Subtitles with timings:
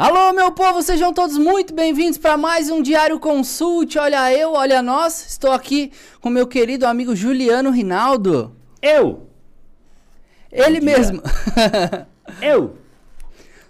[0.00, 3.98] Alô, meu povo, sejam todos muito bem-vindos para mais um Diário Consult.
[3.98, 5.26] Olha eu, olha nós.
[5.28, 5.92] Estou aqui
[6.22, 8.56] com meu querido amigo Juliano Rinaldo.
[8.80, 9.28] Eu!
[10.50, 11.22] Ele mesmo.
[12.40, 12.78] Eu!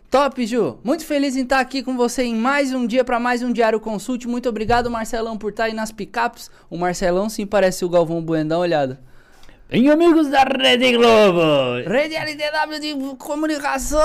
[0.09, 0.79] Top, Ju.
[0.85, 3.81] Muito feliz em estar aqui com você em mais um dia para mais um Diário
[3.81, 4.29] Consult.
[4.29, 6.49] Muito obrigado, Marcelão, por estar aí nas picapes.
[6.71, 9.01] O Marcelão sim parece o Galvão Buendão, olhada.
[9.71, 11.89] Bem, amigos da Rede Globo!
[11.89, 14.03] Rede LTW de Comunicações.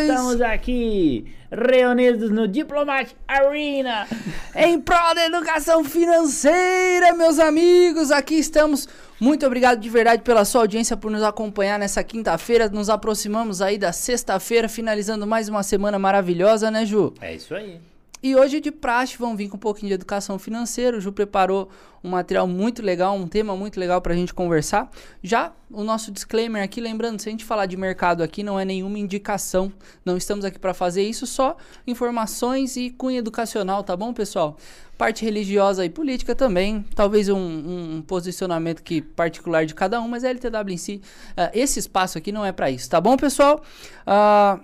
[0.00, 4.08] Estamos aqui reunidos no Diplomat Arena.
[4.56, 8.88] Em prol da educação financeira, meus amigos, aqui estamos.
[9.20, 12.68] Muito obrigado de verdade pela sua audiência, por nos acompanhar nessa quinta-feira.
[12.68, 17.14] Nos aproximamos aí da sexta-feira, finalizando mais uma semana maravilhosa, né, Ju?
[17.20, 17.78] É isso aí.
[18.26, 20.96] E hoje, de praxe, vamos vir com um pouquinho de educação financeira.
[20.96, 21.68] O Ju preparou
[22.02, 24.90] um material muito legal, um tema muito legal para a gente conversar.
[25.22, 28.64] Já o nosso disclaimer aqui, lembrando, se a gente falar de mercado aqui, não é
[28.64, 29.72] nenhuma indicação.
[30.04, 34.56] Não estamos aqui para fazer isso, só informações e cunho educacional, tá bom, pessoal?
[34.98, 40.24] Parte religiosa e política também, talvez um, um posicionamento que particular de cada um, mas
[40.24, 41.00] a LTW em si,
[41.38, 43.62] uh, esse espaço aqui não é para isso, tá bom, pessoal?
[44.04, 44.60] Uh,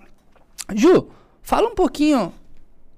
[0.74, 1.10] Ju,
[1.42, 2.32] fala um pouquinho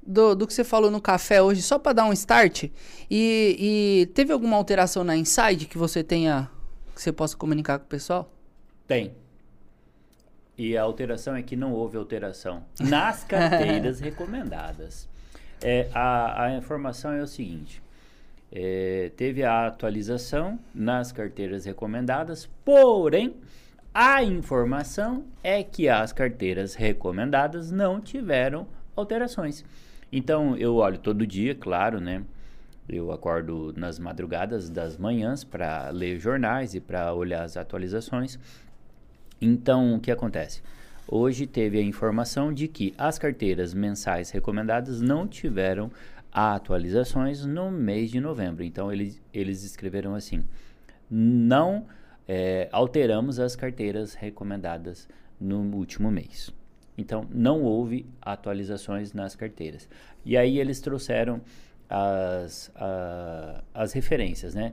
[0.07, 2.65] do, do que você falou no café hoje, só para dar um start.
[3.11, 6.51] E, e teve alguma alteração na Inside que você tenha,
[6.95, 8.31] que você possa comunicar com o pessoal?
[8.87, 9.13] Tem.
[10.57, 15.09] E a alteração é que não houve alteração nas carteiras recomendadas.
[15.63, 17.83] É, a, a informação é o seguinte:
[18.53, 23.35] é, teve a atualização nas carteiras recomendadas, porém
[23.93, 29.65] a informação é que as carteiras recomendadas não tiveram alterações.
[30.13, 32.23] Então eu olho todo dia, claro, né?
[32.89, 38.39] Eu acordo nas madrugadas das manhãs para ler jornais e para olhar as atualizações.
[39.41, 40.63] Então, o que acontece?
[41.09, 45.91] Hoje teve a informação de que as carteiras mensais recomendadas não tiveram
[46.33, 48.63] atualizações no mês de novembro.
[48.63, 50.45] Então, eles, eles escreveram assim:
[51.11, 51.87] não
[52.29, 55.09] é, alteramos as carteiras recomendadas
[55.41, 56.53] no último mês.
[56.97, 59.89] Então, não houve atualizações nas carteiras.
[60.25, 61.41] E aí eles trouxeram
[61.89, 64.73] as, a, as referências, né?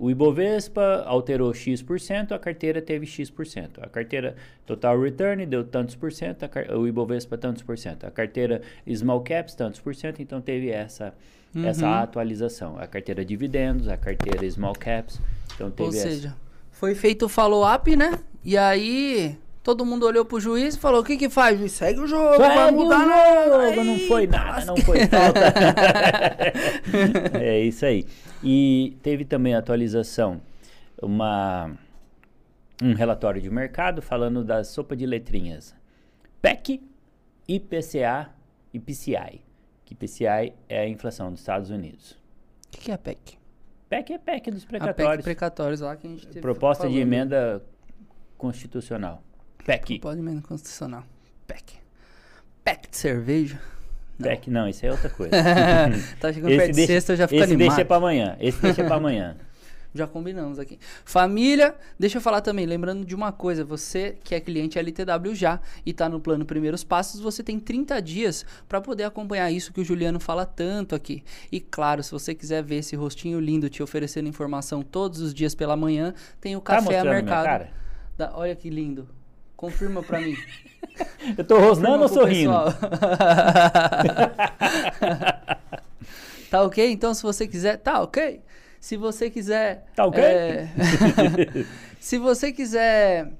[0.00, 3.78] O Ibovespa alterou X%, a carteira teve X%.
[3.82, 4.34] A carteira
[4.64, 8.06] Total Return deu tantos por cento, o Ibovespa tantos por cento.
[8.06, 11.12] A carteira Small Caps tantos por cento, então teve essa,
[11.54, 11.66] uhum.
[11.66, 12.78] essa atualização.
[12.78, 15.20] A carteira Dividendos, a carteira Small Caps,
[15.54, 16.08] então teve Ou essa.
[16.08, 16.36] seja,
[16.70, 18.18] foi feito o follow-up, né?
[18.42, 19.36] E aí
[19.70, 21.70] Todo mundo olhou pro juiz e falou: o que que faz, juiz?
[21.70, 25.54] Segue o jogo, Segue vai mudar o jogo, não foi nada, não foi falta.
[27.40, 28.04] é isso aí.
[28.42, 30.40] E teve também atualização,
[31.00, 31.70] uma,
[32.82, 35.72] um relatório de mercado falando da sopa de letrinhas.
[36.42, 36.82] PEC,
[37.46, 38.28] IPCA
[38.74, 39.40] e PCI.
[39.84, 42.18] Que PCI é a inflação dos Estados Unidos.
[42.66, 43.38] O que, que é PEC?
[43.88, 45.16] PEC é PEC dos A precatórios.
[45.18, 47.64] PEC precatórios lá que a gente teve Proposta de emenda
[48.36, 49.22] constitucional.
[49.64, 49.98] PEC.
[50.00, 51.04] Pode emenda constitucional.
[51.46, 51.74] PEC.
[52.64, 53.60] PEC de cerveja.
[54.20, 55.30] PEC, não, isso é outra coisa.
[56.20, 57.76] tá chegando perto de sexta, eu já fico esse animado.
[57.76, 58.36] deixa pra amanhã.
[58.40, 59.36] Esse deixa pra amanhã.
[59.92, 60.78] Já combinamos aqui.
[61.04, 65.60] Família, deixa eu falar também, lembrando de uma coisa, você que é cliente LTW já
[65.84, 69.80] e tá no plano Primeiros Passos, você tem 30 dias para poder acompanhar isso que
[69.80, 71.24] o Juliano fala tanto aqui.
[71.50, 75.56] E claro, se você quiser ver esse rostinho lindo te oferecendo informação todos os dias
[75.56, 77.66] pela manhã, tem o Tá Café a Mercado.
[78.16, 79.08] Da- olha que lindo.
[79.60, 80.34] Confirma pra mim.
[81.36, 82.50] Eu tô rosnando ou sorrindo?
[86.50, 86.90] tá ok?
[86.90, 88.40] Então, se você quiser, tá ok.
[88.80, 89.84] Se você quiser.
[89.94, 90.24] Tá ok?
[90.24, 90.66] é,
[92.00, 93.30] se você quiser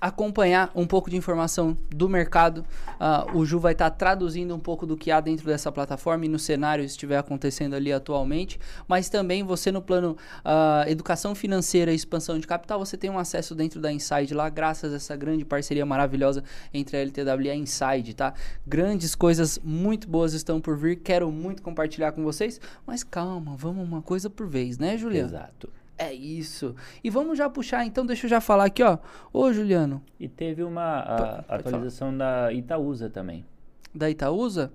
[0.00, 2.64] acompanhar um pouco de informação do mercado,
[3.00, 6.28] ah, o Ju vai estar traduzindo um pouco do que há dentro dessa plataforma e
[6.28, 8.58] no cenário que estiver acontecendo ali atualmente.
[8.86, 13.18] Mas também você no plano ah, educação financeira e expansão de capital, você tem um
[13.18, 17.50] acesso dentro da Inside lá, graças a essa grande parceria maravilhosa entre a LTW e
[17.50, 18.34] a Inside, tá?
[18.66, 23.86] Grandes coisas muito boas estão por vir, quero muito compartilhar com vocês, mas calma, vamos
[23.86, 25.28] uma coisa por vez, né, Juliano?
[25.28, 25.70] Exato.
[25.98, 26.74] É isso.
[27.02, 28.98] E vamos já puxar, então, deixa eu já falar aqui, ó.
[29.32, 33.44] Ô, Juliano, E teve uma a- Pode- pode atualização da Itaúsa também.
[33.94, 34.70] da Itaúsa,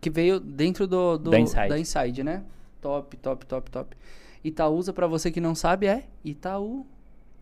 [0.00, 1.68] que veio dentro do, do- Da Inside.
[1.68, 2.44] da Inside, né?
[2.80, 3.96] Top, top, top, top.
[4.44, 6.86] Itaúsa, pra você que não sabe, é Itaú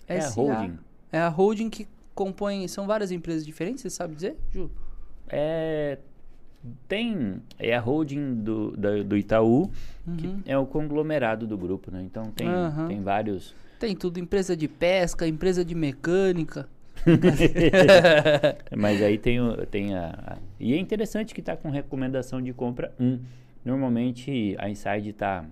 [0.07, 0.79] É a holding.
[1.11, 4.71] É a holding que compõe, são várias empresas diferentes, você sabe dizer, Ju?
[5.29, 5.99] É,
[6.89, 9.71] tem, é a holding do, da- do Itaú,
[10.19, 10.41] que Uhum.
[10.47, 12.03] é o conglomerado do grupo, né?
[12.03, 12.89] Então tem, Aham.
[12.89, 13.55] tem vários...
[13.79, 16.69] Tem tudo, empresa de pesca, empresa de mecânica.
[18.77, 22.53] Mas aí tem, o- tem a, a- E é interessante que está com recomendação de
[22.53, 23.19] compra 1.
[23.65, 25.45] Normalmente a Inside está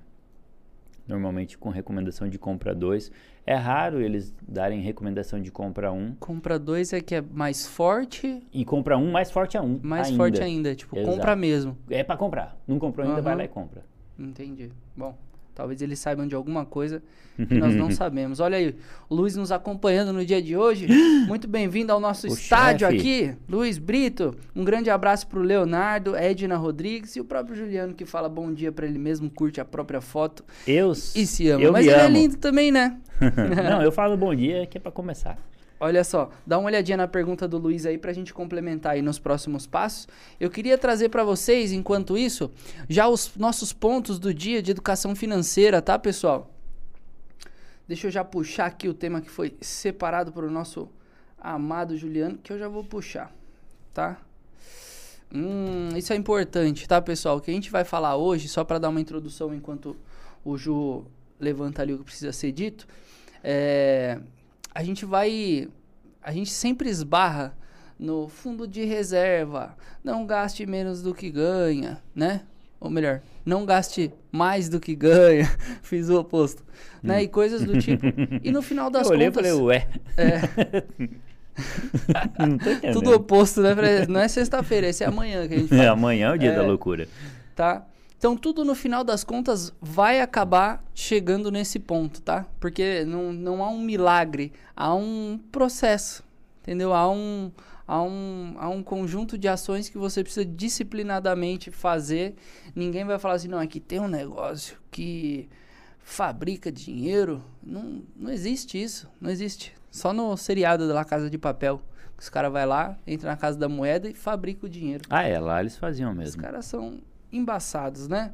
[1.07, 3.11] normalmente com recomendação de compra 2.
[3.45, 6.15] É raro eles darem recomendação de compra 1.
[6.21, 9.81] Compra dois é que é mais forte, E compra 1 mais forte a 1.
[9.83, 10.17] mais ainda.
[10.17, 10.75] forte ainda.
[10.75, 11.17] Tipo, Exato.
[11.17, 11.77] compra mesmo.
[11.91, 12.57] É para comprar.
[12.67, 13.39] Não comprou ainda, vai Aham.
[13.39, 13.85] lá e compra.
[14.19, 14.71] Entendi.
[14.97, 15.17] Bom,
[15.55, 17.03] talvez eles saibam de alguma coisa
[17.37, 18.41] que nós não sabemos.
[18.41, 18.75] Olha aí,
[19.09, 20.87] o Luiz nos acompanhando no dia de hoje.
[21.27, 22.99] Muito bem-vindo ao nosso O estádio chefe.
[22.99, 24.35] aqui, Luiz Brito.
[24.55, 28.71] Um grande abraço pro Leonardo, Edna Rodrigues e o próprio Juliano que fala bom dia
[28.73, 31.71] pra ele mesmo, curte a própria foto Eu, e se ama.
[31.73, 32.99] Mas ele é lindo também, né?
[33.71, 35.39] Não, eu falo bom dia que é para começar.
[35.85, 39.19] Olha só, dá uma olhadinha na pergunta do Luiz aí pra gente complementar aí nos
[39.19, 40.07] próximos passos.
[40.39, 42.53] Eu queria trazer pra vocês, enquanto isso,
[42.89, 46.49] já os nossos pontos do dia de educação financeira, tá, pessoal?
[47.89, 50.89] Deixa eu já puxar aqui o tema que foi separado para o nosso
[51.37, 53.35] amado Juliano, que eu já vou puxar,
[53.93, 54.21] tá?
[55.35, 57.39] Hum, isso é importante, tá, pessoal?
[57.39, 59.97] O que a gente vai falar hoje, só para dar uma introdução enquanto
[60.45, 61.05] o Ju
[61.41, 62.87] levanta ali o que precisa ser dito,
[63.43, 64.21] é,
[64.75, 65.69] a gente vai.
[66.23, 67.57] A gente sempre esbarra
[67.99, 69.77] no fundo de reserva.
[70.05, 72.43] Não gaste menos do que ganha, né?
[72.81, 75.49] Ou melhor, não gaste mais do que ganha.
[75.83, 76.65] Fiz o oposto.
[77.03, 77.23] Né?
[77.23, 78.05] E coisas do tipo.
[78.43, 79.47] E no final das eu olhei contas.
[79.47, 79.89] e falei, ué.
[80.17, 80.41] É,
[82.93, 83.75] tudo oposto, né?
[84.09, 85.91] Não é sexta-feira, esse é amanhã que a gente É, fala.
[85.91, 86.57] amanhã é o dia É.
[86.57, 87.07] da loucura.
[87.55, 87.87] tá?
[88.23, 92.47] Então tudo no final das contas vai acabar chegando nesse ponto, tá?
[92.61, 96.23] Porque não, não há um milagre, há um processo,
[96.61, 96.95] entendeu?
[96.95, 97.51] Há um,
[97.85, 102.37] há, um, há um conjunto de ações que você precisa disciplinadamente fazer.
[102.77, 105.49] Ninguém vai falar assim, não, aqui tem um negócio que
[105.99, 107.43] fabrica dinheiro.
[107.61, 109.75] Não, não existe isso, não existe.
[109.91, 111.83] Só no seriado da La Casa de Papel.
[112.17, 115.03] Os caras vai lá, entra na Casa da Moeda e fabrica o dinheiro.
[115.11, 116.41] Ah, é, lá eles faziam Os mesmo.
[116.41, 117.01] caras são
[117.33, 118.33] embaçados, né?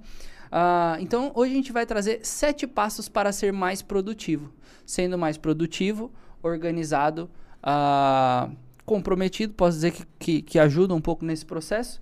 [0.50, 4.52] Ah, então, hoje a gente vai trazer sete passos para ser mais produtivo.
[4.84, 6.10] Sendo mais produtivo,
[6.42, 7.30] organizado,
[7.62, 8.50] ah,
[8.84, 12.00] comprometido, posso dizer que, que, que ajuda um pouco nesse processo.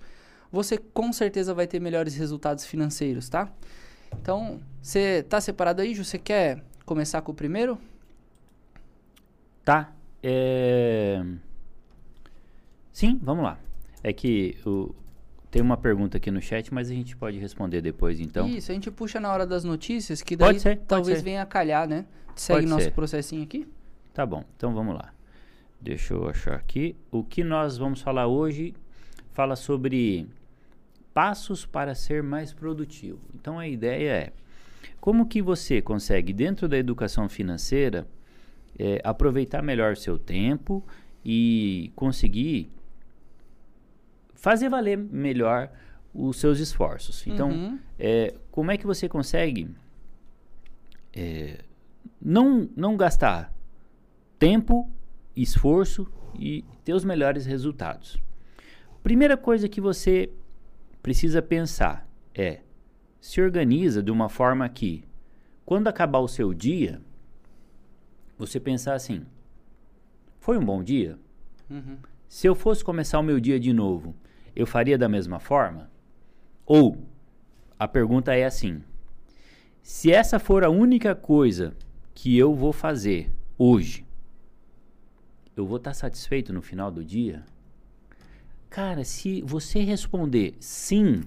[0.51, 3.51] Você com certeza vai ter melhores resultados financeiros, tá?
[4.21, 6.05] Então, você tá separado aí, Ju?
[6.05, 7.77] Você quer começar com o primeiro?
[9.65, 9.91] Tá.
[10.23, 11.21] É...
[12.93, 13.59] Sim, vamos lá.
[14.01, 14.95] É que o...
[15.49, 18.47] tem uma pergunta aqui no chat, mas a gente pode responder depois, então.
[18.47, 21.23] Isso, a gente puxa na hora das notícias, que daí ser, talvez ser.
[21.23, 22.05] venha a calhar, né?
[22.35, 22.91] Segue Pode nosso ser.
[22.91, 23.67] processinho aqui.
[24.13, 25.13] Tá bom, então vamos lá.
[25.79, 26.95] Deixa eu achar aqui.
[27.11, 28.73] O que nós vamos falar hoje
[29.33, 30.27] fala sobre
[31.13, 33.19] passos para ser mais produtivo.
[33.33, 34.33] Então a ideia é
[34.99, 38.07] como que você consegue, dentro da educação financeira,
[38.77, 40.83] eh, aproveitar melhor seu tempo
[41.23, 42.69] e conseguir
[44.37, 45.69] fazer valer melhor
[46.13, 47.25] os seus esforços.
[47.27, 47.79] Então, Uhum.
[47.99, 49.69] é, como é que você consegue
[51.13, 51.59] é,
[52.21, 53.53] não, não gastar
[54.39, 54.89] tempo,
[55.35, 56.07] esforço
[56.37, 58.17] e ter os melhores resultados?
[59.03, 60.29] Primeira coisa que você
[61.01, 62.61] precisa pensar é
[63.19, 65.03] se organiza de uma forma que,
[65.65, 67.01] quando acabar o seu dia,
[68.37, 69.25] você pensar assim:
[70.39, 71.17] foi um bom dia?
[71.69, 71.97] Uhum.
[72.27, 74.15] Se eu fosse começar o meu dia de novo,
[74.57, 75.87] eu faria da mesma forma?
[76.65, 76.97] Ou
[77.77, 78.83] a pergunta é assim:
[79.83, 81.77] se essa for a única coisa
[82.15, 84.03] que eu vou fazer hoje,
[85.55, 87.45] eu vou estar satisfeito no final do dia?
[88.67, 91.21] Cara, se você responder sim,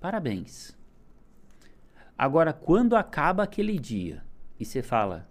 [0.00, 0.72] parabéns.
[2.16, 4.22] Agora, quando acaba aquele dia
[4.58, 5.28] e você fala,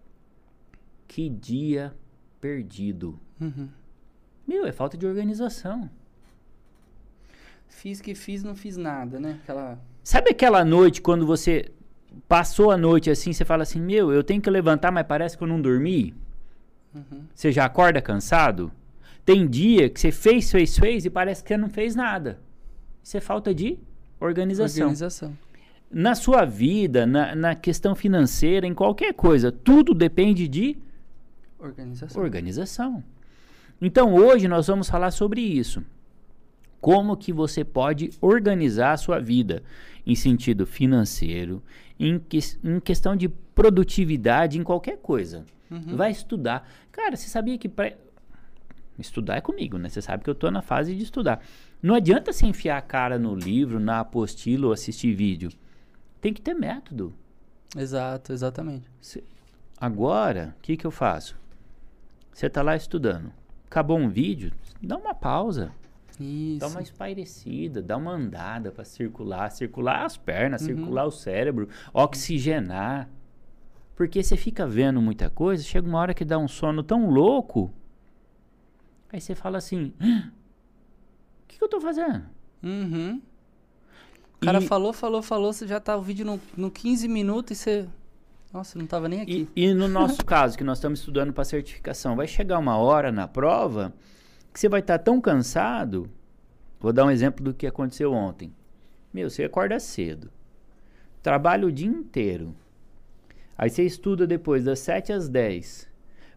[1.07, 1.95] que dia
[2.41, 3.17] perdido.
[3.39, 3.69] Uhum.
[4.45, 5.89] Meu, é falta de organização.
[7.75, 9.39] Fiz que fiz, não fiz nada, né?
[9.43, 9.79] Aquela.
[10.03, 11.71] Sabe aquela noite quando você
[12.27, 15.43] passou a noite assim, você fala assim: Meu, eu tenho que levantar, mas parece que
[15.43, 16.13] eu não dormi?
[16.93, 17.23] Uhum.
[17.33, 18.71] Você já acorda cansado?
[19.25, 22.39] Tem dia que você fez, fez, fez e parece que você não fez nada.
[23.01, 23.77] Isso é falta de
[24.19, 24.87] organização.
[24.87, 25.37] Organização.
[25.91, 30.77] Na sua vida, na, na questão financeira, em qualquer coisa, tudo depende de
[31.59, 32.21] Organização.
[32.21, 33.03] organização.
[33.81, 35.83] Então hoje nós vamos falar sobre isso.
[36.83, 39.63] Como que você pode organizar a sua vida
[40.05, 41.63] em sentido financeiro,
[41.97, 45.45] em, que, em questão de produtividade, em qualquer coisa.
[45.71, 45.95] Uhum.
[45.95, 46.69] Vai estudar.
[46.91, 47.93] Cara, você sabia que pra...
[48.99, 49.87] estudar é comigo, né?
[49.87, 51.41] Você sabe que eu tô na fase de estudar.
[51.81, 55.51] Não adianta você enfiar a cara no livro, na apostila ou assistir vídeo.
[56.19, 57.13] Tem que ter método.
[57.77, 58.89] Exato, exatamente.
[58.99, 59.23] Cê-
[59.79, 61.37] Agora, o que, que eu faço?
[62.33, 63.31] Você tá lá estudando.
[63.67, 65.71] Acabou um vídeo, dá uma pausa.
[66.19, 66.59] Isso.
[66.59, 70.67] Dá uma espairecida, dá uma andada para circular, circular as pernas, uhum.
[70.67, 73.09] circular o cérebro, oxigenar.
[73.95, 77.71] Porque você fica vendo muita coisa, chega uma hora que dá um sono tão louco,
[79.11, 82.23] aí você fala assim: o que, que eu tô fazendo?
[82.61, 83.21] Uhum.
[84.41, 87.51] O cara e, falou, falou, falou, você já tá o vídeo no, no 15 minutos
[87.51, 87.87] e você.
[88.51, 89.49] Nossa, não tava nem aqui.
[89.55, 93.11] E, e no nosso caso, que nós estamos estudando para certificação, vai chegar uma hora
[93.11, 93.93] na prova
[94.53, 96.09] que você vai estar tá tão cansado.
[96.79, 98.53] Vou dar um exemplo do que aconteceu ontem.
[99.11, 100.31] Meu, você acorda cedo,
[101.21, 102.55] trabalha o dia inteiro.
[103.57, 105.89] Aí você estuda depois das 7 às 10.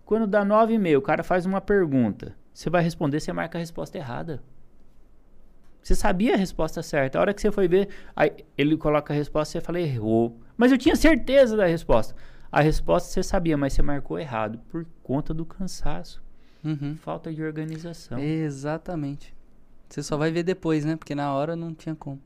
[0.04, 2.35] Quando dá 9 e meia, o cara faz uma pergunta.
[2.52, 4.42] Você vai responder, você marca a resposta errada.
[5.82, 7.18] Você sabia a resposta certa.
[7.18, 7.88] A hora que você foi ver,
[8.56, 10.40] ele coloca a resposta, você fala, errou.
[10.56, 12.14] Mas eu tinha certeza da resposta.
[12.50, 16.25] A resposta você sabia, mas você marcou errado por conta do cansaço.
[16.66, 16.96] Uhum.
[16.96, 18.18] Falta de organização.
[18.18, 19.35] Exatamente.
[19.88, 20.96] Você só vai ver depois, né?
[20.96, 22.20] Porque na hora não tinha como.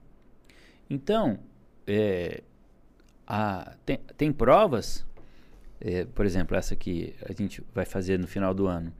[0.88, 1.38] Então,
[1.86, 2.42] é,
[3.26, 5.06] a, tem, tem provas,
[5.80, 8.92] é, por exemplo, essa que a gente vai fazer no final do ano.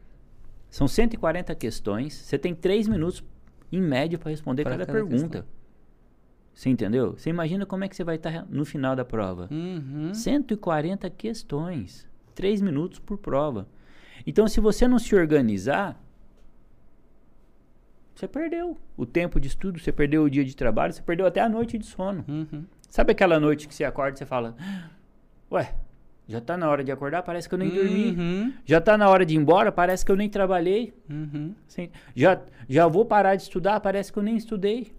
[0.68, 3.24] São 140 questões, você tem 3 minutos
[3.72, 5.42] em média para responder pra cada, cada pergunta.
[5.42, 5.60] Questão.
[6.54, 7.12] Você entendeu?
[7.16, 9.48] Você imagina como é que você vai estar tá no final da prova.
[9.50, 10.12] Uhum.
[10.12, 12.08] 140 questões.
[12.34, 13.66] 3 minutos por prova.
[14.30, 16.00] Então, se você não se organizar,
[18.14, 21.40] você perdeu o tempo de estudo, você perdeu o dia de trabalho, você perdeu até
[21.40, 22.24] a noite de sono.
[22.28, 22.64] Uhum.
[22.88, 24.54] Sabe aquela noite que você acorda e você fala:
[25.50, 25.74] Ué,
[26.28, 27.74] já está na hora de acordar, parece que eu nem uhum.
[27.74, 28.54] dormi.
[28.64, 30.94] Já está na hora de ir embora, parece que eu nem trabalhei.
[31.10, 31.52] Uhum.
[32.14, 34.92] já, já vou parar de estudar, parece que eu nem estudei.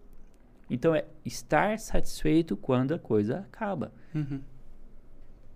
[0.70, 3.94] Então é estar satisfeito quando a coisa acaba.
[4.14, 4.42] Uhum.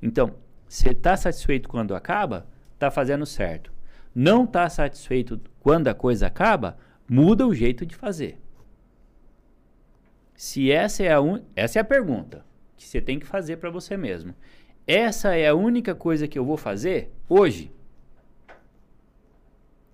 [0.01, 0.32] Então,
[0.65, 3.74] você está satisfeito quando acaba, está fazendo certo.
[4.13, 6.77] Não está satisfeito quando a coisa acaba,
[7.10, 8.39] muda o jeito de fazer.
[10.36, 11.41] Se essa é a un...
[11.55, 12.46] essa é a pergunta
[12.77, 14.36] que você tem que fazer para você mesmo
[14.88, 17.72] essa é a única coisa que eu vou fazer hoje.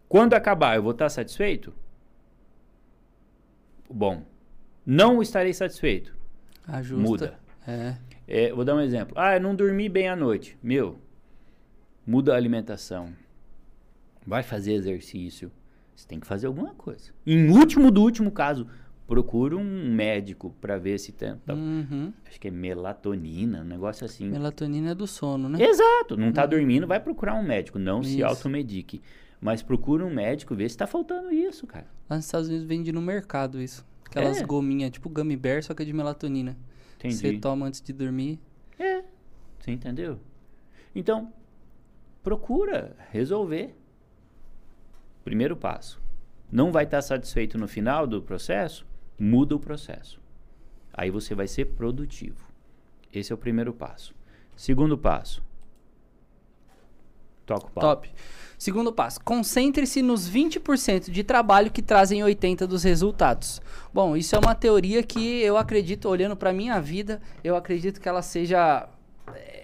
[0.08, 1.74] Quando acabar, eu vou estar satisfeito?
[3.90, 4.24] Bom,
[4.86, 6.16] não estarei satisfeito.
[6.68, 7.10] Ajusta.
[7.10, 7.40] Muda.
[7.66, 7.96] É.
[8.28, 8.54] é.
[8.54, 9.14] Vou dar um exemplo.
[9.18, 10.58] Ah, eu não dormi bem à noite.
[10.62, 11.00] Meu,
[12.06, 13.14] muda a alimentação.
[14.26, 15.52] Vai fazer exercício.
[15.96, 17.12] Você tem que fazer alguma coisa.
[17.26, 18.68] Em último do último caso,
[19.08, 21.36] procura um médico para ver se tem.
[21.46, 22.14] Tá, uhum.
[22.26, 24.30] Acho que é melatonina, um negócio assim.
[24.30, 25.62] Melatonina é do sono, né?
[25.62, 26.16] Exato.
[26.16, 26.50] Não está uhum.
[26.50, 27.78] dormindo, vai procurar um médico.
[27.78, 28.12] Não isso.
[28.12, 29.02] se automedique.
[29.40, 31.88] Mas procura um médico, ver se está faltando isso, cara.
[32.10, 33.86] Lá nos Estados Unidos vende no mercado isso.
[34.06, 34.46] Aquelas é.
[34.46, 36.56] gominhas, tipo gummy bear, só que é de melatonina.
[36.98, 37.16] Entendi.
[37.16, 38.40] Você toma antes de dormir.
[38.78, 39.04] É.
[39.60, 40.20] Você entendeu?
[40.96, 41.34] Então,
[42.24, 43.76] procura resolver.
[45.24, 46.02] Primeiro passo.
[46.52, 48.86] Não vai estar satisfeito no final do processo?
[49.22, 50.20] muda o processo.
[50.92, 52.44] Aí você vai ser produtivo.
[53.14, 54.16] Esse é o primeiro passo.
[54.56, 55.44] Segundo passo.
[57.46, 57.82] Toca o pau.
[57.82, 58.12] Top.
[58.58, 63.62] Segundo passo, concentre-se nos 20% de trabalho que trazem 80% dos resultados.
[63.94, 68.08] Bom, isso é uma teoria que eu acredito, olhando para minha vida, eu acredito que
[68.08, 68.88] ela seja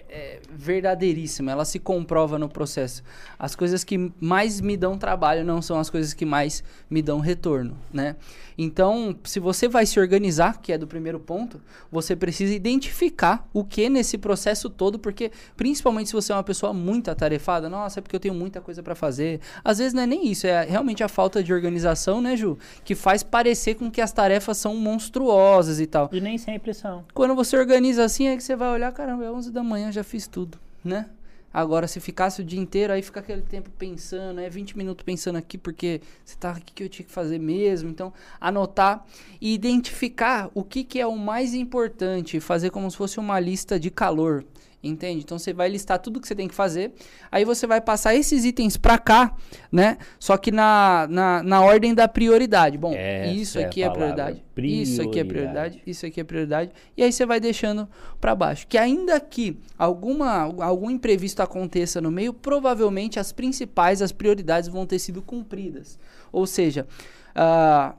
[0.08, 3.02] é verdadeiríssima, ela se comprova no processo.
[3.38, 7.20] As coisas que mais me dão trabalho não são as coisas que mais me dão
[7.20, 8.16] retorno, né?
[8.60, 11.60] Então, se você vai se organizar, que é do primeiro ponto,
[11.92, 16.72] você precisa identificar o que nesse processo todo, porque principalmente se você é uma pessoa
[16.72, 19.40] muito atarefada, nossa, é porque eu tenho muita coisa para fazer.
[19.62, 22.96] Às vezes não é nem isso, é realmente a falta de organização, né, Ju, que
[22.96, 26.10] faz parecer com que as tarefas são monstruosas e tal.
[26.12, 27.04] E nem sempre são.
[27.14, 29.97] Quando você organiza assim, é que você vai olhar, caramba, é 11 da manhã, já
[30.04, 31.08] fiz tudo, né?
[31.52, 35.36] Agora, se ficasse o dia inteiro, aí fica aquele tempo pensando, é 20 minutos pensando
[35.36, 37.88] aqui, porque você tá aqui que eu tinha que fazer mesmo.
[37.88, 39.04] Então, anotar
[39.40, 43.80] e identificar o que, que é o mais importante, fazer como se fosse uma lista
[43.80, 44.44] de calor.
[44.80, 45.22] Entende?
[45.24, 46.92] Então você vai listar tudo que você tem que fazer.
[47.32, 49.34] Aí você vai passar esses itens para cá,
[49.72, 49.98] né?
[50.20, 52.78] Só que na, na, na ordem da prioridade.
[52.78, 55.82] Bom, Essa isso aqui é, é prioridade, prioridade, Isso aqui é prioridade.
[55.84, 56.70] Isso aqui é prioridade.
[56.96, 57.88] E aí você vai deixando
[58.20, 58.68] para baixo.
[58.68, 64.86] Que ainda que alguma, algum imprevisto aconteça no meio, provavelmente as principais, as prioridades vão
[64.86, 65.98] ter sido cumpridas.
[66.30, 66.86] Ou seja,
[67.34, 67.96] uh,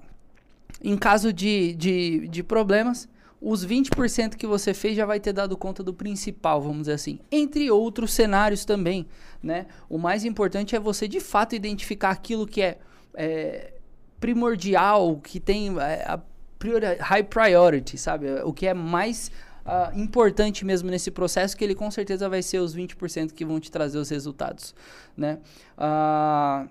[0.81, 3.09] em caso de, de, de problemas
[3.41, 7.19] os 20% que você fez já vai ter dado conta do principal, vamos dizer assim.
[7.31, 9.07] Entre outros cenários também,
[9.41, 9.67] né?
[9.89, 12.77] O mais importante é você de fato identificar aquilo que é,
[13.13, 13.73] é
[14.19, 16.19] primordial, que tem é, a
[16.57, 18.27] priori high priority, sabe?
[18.43, 19.31] O que é mais
[19.65, 23.59] uh, importante mesmo nesse processo, que ele com certeza vai ser os 20% que vão
[23.59, 24.75] te trazer os resultados,
[25.15, 25.39] né?
[25.77, 26.69] Uh,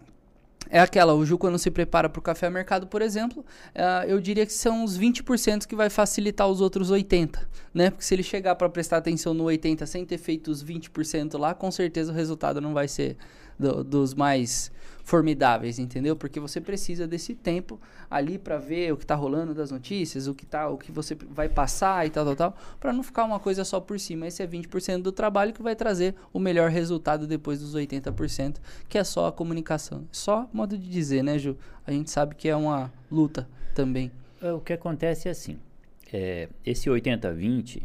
[0.71, 3.45] é aquela, o Ju quando se prepara para o café mercado, por exemplo,
[3.75, 7.39] uh, eu diria que são os 20% que vai facilitar os outros 80%,
[7.73, 7.91] né?
[7.91, 11.55] Porque se ele chegar para prestar atenção no 80% sem ter feito os 20% lá,
[11.55, 13.17] com certeza o resultado não vai ser
[13.59, 14.71] do, dos mais
[15.09, 16.15] formidáveis, entendeu?
[16.15, 20.35] Porque você precisa desse tempo ali para ver o que tá rolando das notícias, o
[20.35, 23.41] que tá, o que você vai passar e tal, tal, tal, para não ficar uma
[23.41, 24.27] coisa só por cima.
[24.27, 28.99] Esse é 20% do trabalho que vai trazer o melhor resultado depois dos 80%, que
[28.99, 30.07] é só a comunicação.
[30.13, 31.57] Só modo de dizer, né, Ju?
[31.87, 34.13] A gente sabe que é uma luta também.
[34.43, 35.59] É, o que acontece é assim,
[36.13, 37.83] é, esse 80-20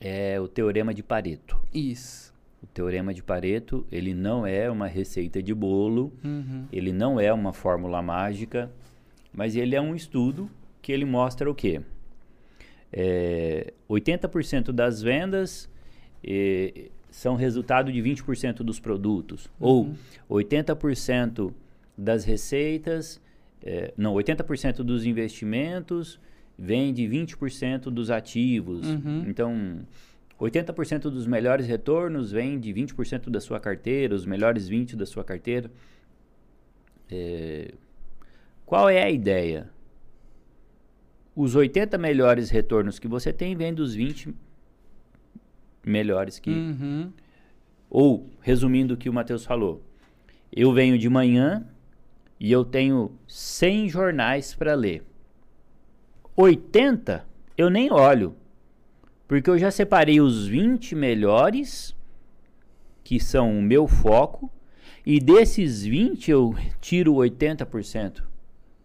[0.00, 1.56] é o teorema de Pareto.
[1.72, 2.34] Isso.
[2.62, 6.66] O teorema de Pareto, ele não é uma receita de bolo, uhum.
[6.72, 8.70] ele não é uma fórmula mágica,
[9.32, 11.82] mas ele é um estudo que ele mostra o quê?
[12.92, 15.70] É, 80% das vendas
[16.24, 19.50] é, são resultado de 20% dos produtos.
[19.60, 19.94] Uhum.
[20.28, 21.52] Ou 80%
[21.96, 23.20] das receitas,
[23.62, 26.20] é, não, 80% dos investimentos
[26.58, 28.86] vem de 20% dos ativos.
[28.86, 29.24] Uhum.
[29.26, 29.80] Então,
[30.40, 35.24] 80% dos melhores retornos vem de 20% da sua carteira, os melhores 20% da sua
[35.24, 35.70] carteira.
[37.10, 37.72] É,
[38.64, 39.70] qual é a ideia?
[41.34, 44.34] Os 80 melhores retornos que você tem vêm dos 20
[45.84, 46.50] melhores que.
[46.50, 47.12] Uhum.
[47.88, 49.82] Ou, resumindo o que o Matheus falou,
[50.52, 51.66] eu venho de manhã
[52.38, 55.04] e eu tenho 100 jornais para ler.
[56.36, 57.24] 80
[57.56, 58.36] eu nem olho
[59.26, 61.94] porque eu já separei os 20 melhores,
[63.02, 64.50] que são o meu foco,
[65.04, 68.22] e desses 20 eu tiro 80%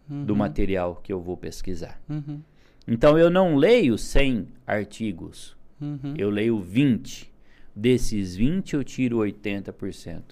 [0.08, 0.24] uhum.
[0.24, 2.00] do material que eu vou pesquisar.
[2.08, 2.40] Uhum.
[2.86, 6.14] Então eu não leio 100 artigos, uhum.
[6.16, 7.30] eu leio 20.
[7.74, 10.22] Desses 20 eu tiro 80%.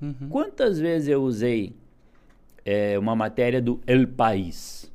[0.00, 0.28] Uhum.
[0.28, 1.74] Quantas vezes eu usei
[2.64, 4.92] é, uma matéria do El País?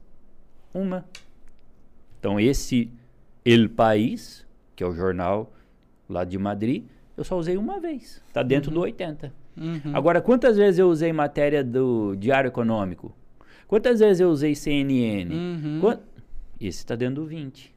[0.74, 1.06] Uma.
[2.20, 2.90] Então esse
[3.46, 4.46] El País,
[4.76, 5.54] que é o jornal
[6.10, 8.22] lá de Madrid, eu só usei uma vez.
[8.28, 8.76] Está dentro uhum.
[8.76, 9.34] do 80.
[9.56, 9.96] Uhum.
[9.96, 13.16] Agora, quantas vezes eu usei matéria do Diário Econômico?
[13.68, 15.34] Quantas vezes eu usei CNN?
[15.34, 15.80] Uhum.
[15.82, 16.00] Quant...
[16.60, 17.74] Esse está dentro do 20.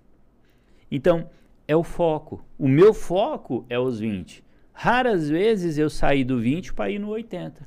[0.91, 1.29] Então,
[1.67, 2.45] é o foco.
[2.59, 4.45] O meu foco é os 20.
[4.73, 7.65] Raras vezes eu saí do 20 para ir no 80.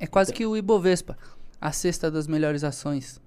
[0.00, 1.16] É quase então, que o Ibovespa,
[1.60, 3.20] a cesta das melhores ações.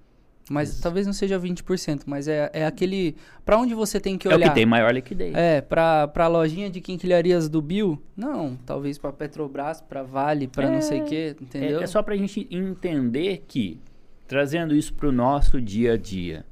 [0.49, 0.81] Mas Isso.
[0.81, 3.15] talvez não seja 20%, mas é, é aquele.
[3.45, 4.39] Para onde você tem que olhar?
[4.41, 5.35] É o que tem maior liquidez.
[5.35, 8.01] É, para a lojinha de quinquilharias do Bill?
[8.17, 11.81] Não, talvez para Petrobras, para Vale, para é, não sei o quê, entendeu?
[11.81, 13.79] É, é só para a gente entender que,
[14.27, 16.43] trazendo isso para o nosso dia a dia,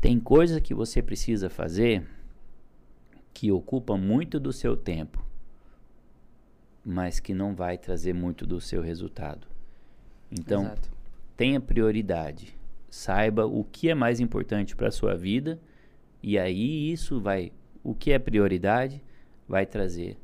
[0.00, 2.02] tem coisa que você precisa fazer
[3.32, 5.24] que ocupa muito do seu tempo,
[6.84, 9.46] mas que não vai trazer muito do seu resultado.
[10.32, 10.62] Então.
[10.62, 10.99] Exato
[11.40, 12.54] tenha prioridade.
[12.90, 15.58] Saiba o que é mais importante para a sua vida
[16.22, 17.50] e aí isso vai,
[17.82, 19.02] o que é prioridade,
[19.48, 20.18] vai trazer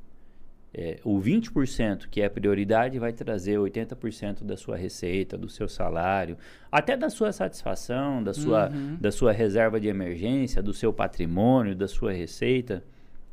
[0.74, 6.36] é, o 20% que é prioridade vai trazer 80% da sua receita, do seu salário,
[6.70, 8.98] até da sua satisfação, da sua, uhum.
[9.00, 12.84] da sua reserva de emergência, do seu patrimônio, da sua receita,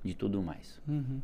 [0.01, 0.79] de tudo mais.
[0.87, 1.19] Uhum.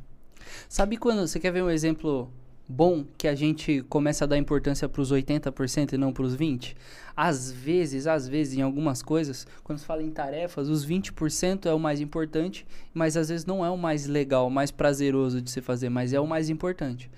[0.67, 2.29] Sabe quando você quer ver um exemplo
[2.69, 6.37] bom que a gente começa a dar importância para os 80% e não para os
[6.37, 6.75] 20%?
[7.17, 11.73] Às vezes, às vezes, em algumas coisas, quando se fala em tarefas, os 20% é
[11.73, 15.51] o mais importante, mas às vezes não é o mais legal, o mais prazeroso de
[15.51, 17.09] se fazer, mas é o mais importante.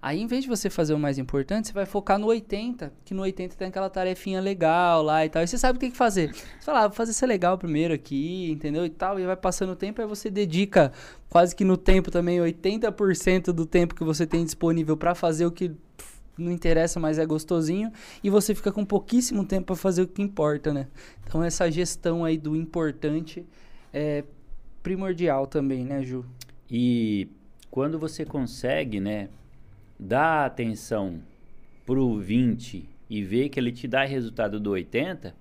[0.00, 3.12] Aí, em vez de você fazer o mais importante, você vai focar no 80, que
[3.12, 5.42] no 80 tem aquela tarefinha legal lá e tal.
[5.42, 6.32] E você sabe o que que fazer.
[6.32, 8.84] Você fala, ah, vou fazer ser legal primeiro aqui, entendeu?
[8.86, 9.18] E tal.
[9.18, 10.92] E vai passando o tempo, aí você dedica
[11.28, 15.50] quase que no tempo também 80% do tempo que você tem disponível para fazer o
[15.50, 15.72] que
[16.38, 17.92] não interessa, mas é gostosinho.
[18.22, 20.86] E você fica com pouquíssimo tempo para fazer o que importa, né?
[21.26, 23.44] Então, essa gestão aí do importante
[23.92, 24.24] é
[24.82, 26.24] primordial também, né, Ju?
[26.70, 27.28] E
[27.70, 29.28] quando você consegue, né,
[29.98, 31.20] dá atenção
[31.84, 35.34] pro 20 e vê que ele te dá resultado do 80,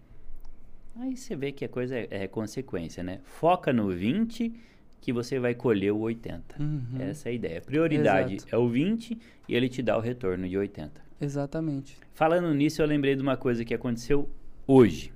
[0.95, 3.19] aí você vê que a coisa é, é consequência, né?
[3.23, 4.53] Foca no 20
[5.01, 6.61] que você vai colher o 80.
[6.61, 6.83] Uhum.
[6.99, 7.61] Essa é a ideia.
[7.61, 8.55] Prioridade Exato.
[8.55, 9.17] é o 20
[9.47, 11.01] e ele te dá o retorno de 80.
[11.19, 11.97] Exatamente.
[12.13, 14.29] Falando nisso, eu lembrei de uma coisa que aconteceu
[14.65, 15.13] hoje.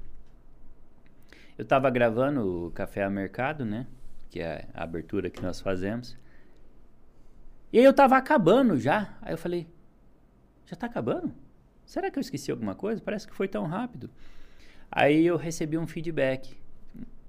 [1.58, 3.86] Eu estava gravando o Café a Mercado, né?
[4.30, 6.18] Que é a abertura que nós fazemos.
[7.72, 9.18] E aí eu tava acabando já.
[9.22, 9.68] Aí eu falei,
[10.66, 11.34] já tá acabando?
[11.86, 13.02] Será que eu esqueci alguma coisa?
[13.02, 14.10] Parece que foi tão rápido.
[14.92, 16.60] Aí eu recebi um feedback.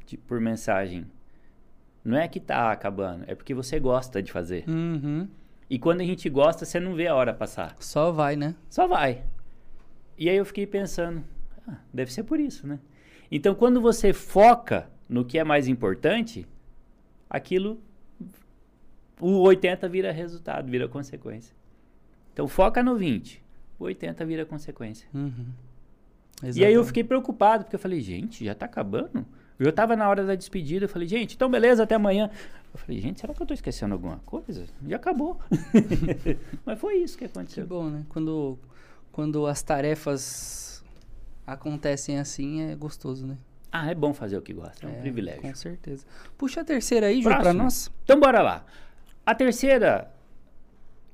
[0.06, 1.06] de- por mensagem,
[2.04, 4.64] não é que tá acabando, é porque você gosta de fazer.
[4.68, 5.26] Uhum.
[5.70, 7.76] E quando a gente gosta, você não vê a hora passar.
[7.80, 8.54] Só vai, né?
[8.68, 9.24] Só vai.
[10.18, 11.24] E aí eu fiquei pensando,
[11.66, 12.78] ah, deve ser por isso, né?
[13.30, 16.46] Então, quando você foca no que é mais importante,
[17.30, 17.80] aquilo,
[19.20, 21.54] o 80 vira resultado, vira consequência.
[22.32, 23.42] Então, foca no 20,
[23.78, 25.08] o 80 vira consequência.
[25.14, 25.46] Uhum.
[26.54, 29.24] E aí eu fiquei preocupado, porque eu falei, gente, já tá acabando?
[29.58, 32.28] Eu tava na hora da despedida, eu falei, gente, então beleza, até amanhã.
[32.74, 34.66] Eu falei, gente, será que eu tô esquecendo alguma coisa?
[34.88, 35.38] Já acabou.
[36.66, 37.66] Mas foi isso que Que aconteceu.
[37.66, 38.04] bom, né?
[38.08, 38.58] Quando,
[39.12, 40.82] quando as tarefas
[41.46, 43.36] acontecem assim, é gostoso, né?
[43.70, 45.42] Ah, é bom fazer o que gosta, é um É, privilégio.
[45.42, 46.04] Com certeza.
[46.36, 47.90] Puxa a terceira aí, Ju, pra nós.
[48.04, 48.66] Então bora lá.
[49.24, 50.12] A terceira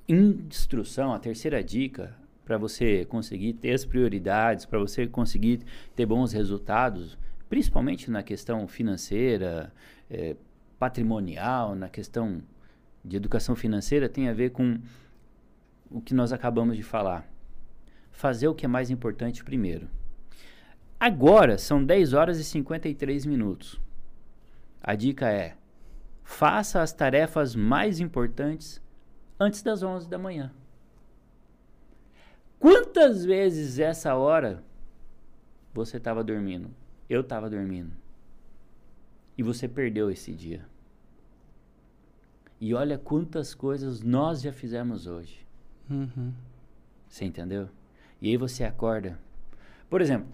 [0.09, 5.61] instrução, a terceira dica para você conseguir ter as prioridades, para você conseguir
[5.95, 7.19] ter bons resultados,
[7.51, 9.71] principalmente na questão financeira,
[10.11, 10.37] eh,
[10.79, 12.43] patrimonial, na questão
[13.05, 14.81] de educação financeira, tem a ver com
[15.91, 17.31] o que nós acabamos de falar.
[18.11, 19.87] Fazer o que é mais importante primeiro.
[20.99, 23.79] Agora são 10 horas e 53 minutos.
[24.81, 25.58] A dica é:
[26.29, 28.83] faça as tarefas mais importantes
[29.41, 30.53] antes das 11 da manhã.
[32.61, 34.63] Quantas vezes essa hora
[35.73, 36.71] você estava dormindo?
[37.09, 37.93] Eu estava dormindo.
[39.39, 40.67] E você perdeu esse dia.
[42.61, 45.47] E olha quantas coisas nós já fizemos hoje.
[45.89, 46.35] Uhum.
[47.09, 47.71] Você entendeu?
[48.21, 49.19] E aí você acorda.
[49.89, 50.29] Por exemplo,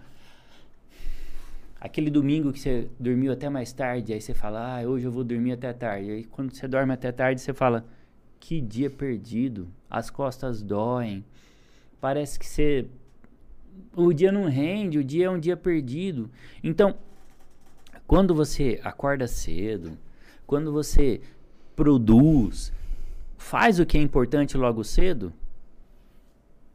[1.79, 5.23] aquele domingo que você dormiu até mais tarde, aí você fala, ah, hoje eu vou
[5.23, 6.11] dormir até tarde.
[6.11, 7.85] Aí quando você dorme até tarde, você fala,
[8.39, 9.67] que dia perdido.
[9.89, 11.23] As costas doem.
[11.99, 12.85] Parece que você.
[13.95, 16.29] O dia não rende, o dia é um dia perdido.
[16.63, 16.95] Então,
[18.07, 19.97] quando você acorda cedo,
[20.45, 21.21] quando você
[21.75, 22.71] produz,
[23.37, 25.33] faz o que é importante logo cedo,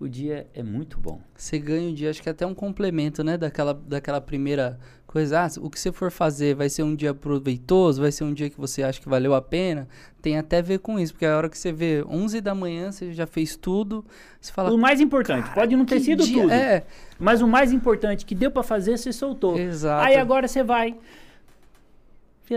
[0.01, 1.21] o dia é muito bom.
[1.37, 3.37] Você ganha o dia, acho que é até um complemento, né?
[3.37, 5.45] Daquela, daquela primeira coisa.
[5.45, 8.49] Ah, o que você for fazer vai ser um dia proveitoso, vai ser um dia
[8.49, 9.87] que você acha que valeu a pena.
[10.23, 12.91] Tem até a ver com isso, porque a hora que você vê 11 da manhã,
[12.91, 14.03] você já fez tudo.
[14.41, 14.73] Você fala.
[14.73, 16.85] O mais importante, "Cara, pode não ter sido dia-" tudo, É,
[17.19, 19.59] mas o mais importante que deu pra fazer, você soltou.
[19.59, 20.07] exato.
[20.07, 20.97] Aí agora você vai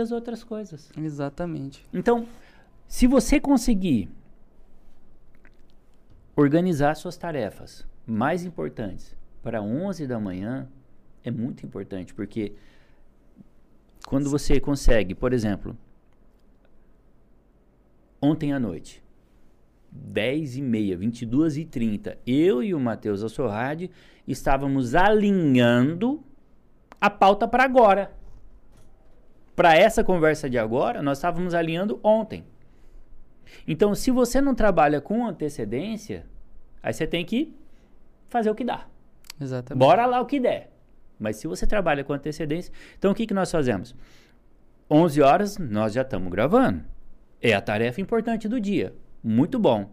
[0.02, 0.90] as outras coisas.
[0.98, 1.86] Exatamente.
[1.94, 2.26] Então,
[2.88, 4.10] se você conseguir
[6.36, 10.68] organizar suas tarefas mais importantes para 11 da manhã,
[11.24, 12.54] é muito importante, porque
[14.06, 15.78] quando você consegue, por exemplo,
[18.22, 19.04] ontem à noite,
[19.92, 23.92] 10 e meia, 22 e 30, eu e o Matheus Assorrade
[24.28, 26.24] estávamos alinhando
[27.00, 28.12] a pauta para agora.
[29.56, 32.44] Para essa conversa de agora, nós estávamos alinhando ontem.
[33.68, 36.26] Então, se você não trabalha com antecedência,
[36.82, 37.56] aí você tem que
[38.28, 38.88] fazer o que dá.
[39.40, 39.80] Exatamente.
[39.80, 40.72] Bora lá o que der.
[41.20, 43.96] Mas se você trabalha com antecedência, então o que, que nós fazemos?
[44.90, 46.84] 11 horas nós já estamos gravando.
[47.42, 48.94] É a tarefa importante do dia.
[49.24, 49.92] Muito bom.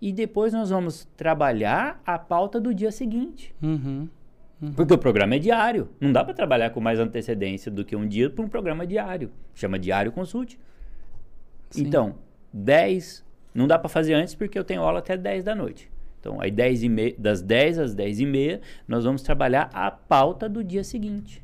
[0.00, 3.54] E depois nós vamos trabalhar a pauta do dia seguinte.
[3.62, 4.08] Uhum.
[4.76, 5.88] Porque o programa é diário.
[6.00, 9.32] Não dá para trabalhar com mais antecedência do que um dia para um programa diário.
[9.54, 10.58] Chama Diário Consulte.
[11.70, 11.82] Sim.
[11.86, 12.14] Então,
[12.52, 15.90] 10, não dá para fazer antes porque eu tenho aula até 10 da noite.
[16.20, 19.90] Então, aí 10 e meia, das 10 às 10 e meia, nós vamos trabalhar a
[19.90, 21.42] pauta do dia seguinte.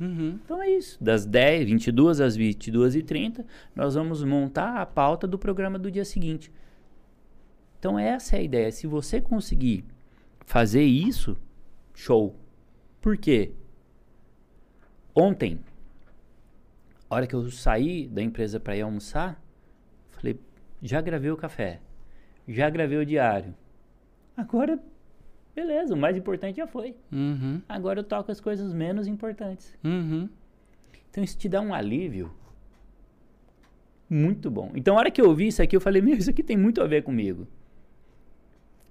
[0.00, 0.38] Uhum.
[0.44, 1.02] Então é isso.
[1.02, 3.44] Das 10, 22 às 22 e 30,
[3.74, 6.52] nós vamos montar a pauta do programa do dia seguinte.
[7.78, 8.70] Então essa é a ideia.
[8.70, 9.84] Se você conseguir
[10.46, 11.36] fazer isso,
[11.92, 12.36] show.
[13.00, 13.50] Por quê?
[15.14, 15.58] Ontem,
[17.10, 19.41] a hora que eu saí da empresa para ir almoçar,
[20.22, 20.40] falei,
[20.80, 21.80] já gravei o café,
[22.48, 23.54] já gravei o diário.
[24.36, 24.78] Agora,
[25.54, 26.96] beleza, o mais importante já foi.
[27.12, 27.60] Uhum.
[27.68, 29.76] Agora eu toco as coisas menos importantes.
[29.84, 30.28] Uhum.
[31.10, 32.32] Então isso te dá um alívio
[34.08, 34.70] muito bom.
[34.74, 36.82] Então, a hora que eu ouvi isso aqui, eu falei, meu, isso aqui tem muito
[36.82, 37.46] a ver comigo.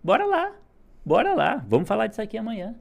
[0.03, 0.51] Bora lá,
[1.05, 2.75] bora lá, vamos falar disso aqui amanhã.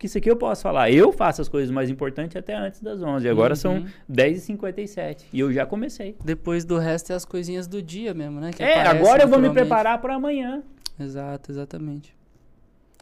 [0.00, 0.90] Porque isso aqui eu posso falar.
[0.90, 3.28] Eu faço as coisas mais importantes até antes das 11.
[3.28, 3.86] Agora são Uhum.
[4.10, 5.26] 10h57.
[5.30, 6.16] E eu já comecei.
[6.24, 8.50] Depois do resto é as coisinhas do dia mesmo, né?
[8.50, 10.62] que é, agora eu vou me preparar para amanhã.
[10.98, 12.16] Exato, exatamente.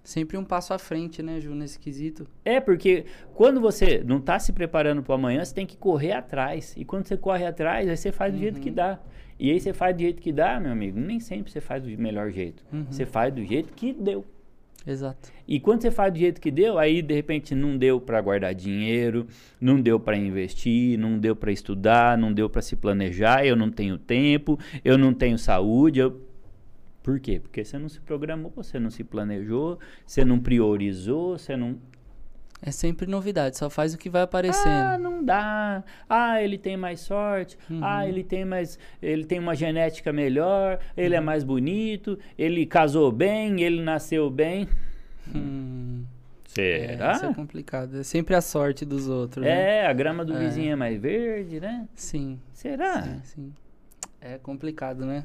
[0.02, 2.26] Sempre um passo à frente, né, Ju, nesse quesito.
[2.44, 6.74] É, porque quando você não está se preparando para amanhã, você tem que correr atrás.
[6.76, 8.74] E quando você corre atrás, aí você faz do jeito que Uhum.
[8.74, 8.98] dá.
[9.38, 10.98] E aí você faz do jeito que dá, meu amigo.
[10.98, 12.64] Nem sempre você faz do melhor jeito.
[12.72, 12.86] Uhum.
[12.90, 14.24] Você faz do jeito que deu.
[14.86, 15.30] Exato.
[15.46, 18.54] E quando você faz do jeito que deu, aí de repente não deu para guardar
[18.54, 19.26] dinheiro,
[19.60, 23.70] não deu para investir, não deu para estudar, não deu para se planejar, eu não
[23.70, 26.26] tenho tempo, eu não tenho saúde, eu...
[27.02, 27.40] Por quê?
[27.40, 31.78] Porque você não se programou, você não se planejou, você não priorizou, você não
[32.60, 34.66] é sempre novidade, só faz o que vai aparecendo.
[34.66, 35.84] Ah, não dá.
[36.08, 37.56] Ah, ele tem mais sorte.
[37.70, 37.80] Uhum.
[37.82, 41.22] Ah, ele tem mais, ele tem uma genética melhor, ele é uhum.
[41.22, 44.68] é mais bonito, ele casou bem, ele nasceu bem.
[45.34, 46.04] Hum.
[46.48, 47.12] Será?
[47.12, 48.00] É, isso é complicado.
[48.00, 49.44] É sempre a sorte dos outros.
[49.44, 49.50] Né?
[49.50, 49.86] É, né?
[49.86, 50.38] a grama do é.
[50.40, 51.86] vizinho é mais verde, né?
[51.94, 52.40] Sim.
[52.52, 53.02] Será?
[53.02, 53.52] Sim, sim.
[54.20, 55.24] É complicado, né?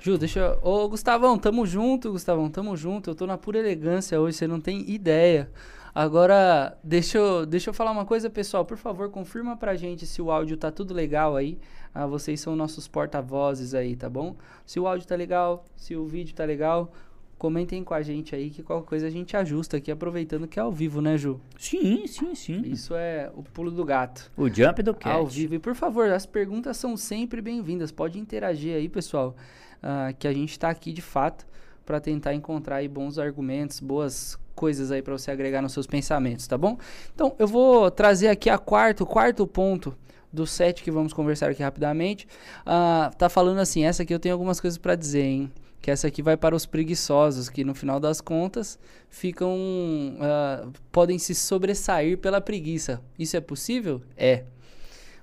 [0.00, 0.58] Ju, deixa eu...
[0.62, 3.10] Ô, Gustavão, tamo junto, Gustavão, tamo junto.
[3.10, 5.50] Eu tô na pura elegância hoje, você não tem ideia.
[5.94, 8.64] Agora, deixa eu, deixa eu falar uma coisa, pessoal.
[8.64, 11.58] Por favor, confirma pra gente se o áudio tá tudo legal aí.
[11.94, 14.34] Ah, vocês são nossos porta-vozes aí, tá bom?
[14.64, 16.90] Se o áudio tá legal, se o vídeo tá legal,
[17.36, 20.62] comentem com a gente aí que qualquer coisa a gente ajusta aqui, aproveitando que é
[20.62, 21.38] ao vivo, né, Ju?
[21.58, 22.62] Sim, sim, sim.
[22.64, 24.32] Isso é o pulo do gato.
[24.34, 25.14] O jump do cat.
[25.14, 25.56] Ao vivo.
[25.56, 27.92] E por favor, as perguntas são sempre bem-vindas.
[27.92, 29.36] Pode interagir aí, pessoal,
[29.82, 31.46] uh, que a gente tá aqui de fato
[31.84, 36.46] para tentar encontrar aí bons argumentos, boas coisas aí para você agregar nos seus pensamentos,
[36.46, 36.78] tá bom?
[37.14, 39.96] Então, eu vou trazer aqui a quarto, quarto ponto
[40.32, 42.26] do set que vamos conversar aqui rapidamente.
[42.62, 45.52] Uh, tá falando assim, essa aqui eu tenho algumas coisas para dizer, hein?
[45.80, 48.78] Que essa aqui vai para os preguiçosos, que no final das contas
[49.10, 49.52] ficam.
[49.52, 53.02] Uh, podem se sobressair pela preguiça.
[53.18, 54.00] Isso é possível?
[54.16, 54.44] É.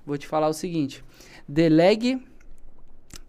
[0.04, 1.02] Vou te falar o seguinte:
[1.48, 2.22] delegue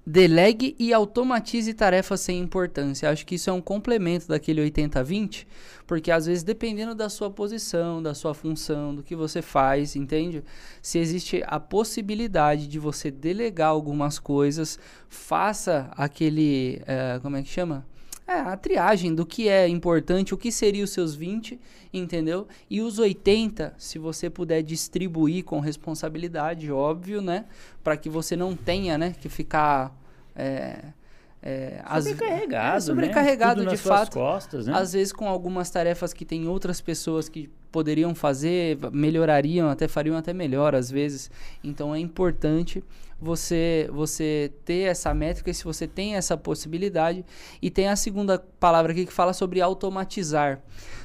[0.05, 3.09] Delegue e automatize tarefas sem importância.
[3.09, 5.45] Acho que isso é um complemento daquele 80-20,
[5.85, 10.43] porque às vezes, dependendo da sua posição, da sua função, do que você faz, entende?
[10.81, 16.81] Se existe a possibilidade de você delegar algumas coisas, faça aquele.
[16.81, 17.85] Uh, como é que chama?
[18.31, 21.59] É, a triagem do que é importante, o que seria os seus 20,
[21.93, 22.47] entendeu?
[22.69, 27.45] E os 80, se você puder distribuir com responsabilidade, óbvio, né?
[27.83, 29.93] Para que você não tenha, né, que ficar
[30.35, 30.93] é,
[31.41, 33.71] é, sobrecarregado, as, é, sobrecarregado né?
[33.71, 34.13] de fato.
[34.13, 34.73] Costas, né?
[34.75, 40.15] Às vezes com algumas tarefas que tem outras pessoas que poderiam fazer, melhorariam, até fariam
[40.15, 41.31] até melhor às vezes.
[41.63, 42.83] Então é importante
[43.21, 47.23] você você ter essa métrica se você tem essa possibilidade.
[47.61, 50.61] E tem a segunda palavra aqui que fala sobre automatizar.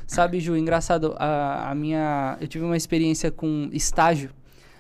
[0.07, 2.38] Sabe, Ju, engraçado, a, a minha.
[2.40, 4.31] Eu tive uma experiência com estágio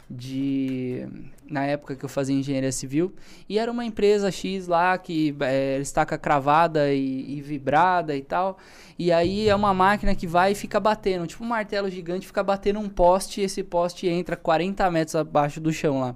[0.08, 1.06] de
[1.48, 3.12] na época que eu fazia engenharia civil
[3.48, 8.56] e era uma empresa X lá que é, estaca cravada e, e, vibrada e tal
[8.96, 12.42] e aí é uma máquina que vai e fica batendo tipo um martelo gigante fica
[12.42, 16.14] batendo um poste e esse poste entra 40 metros abaixo do chão lá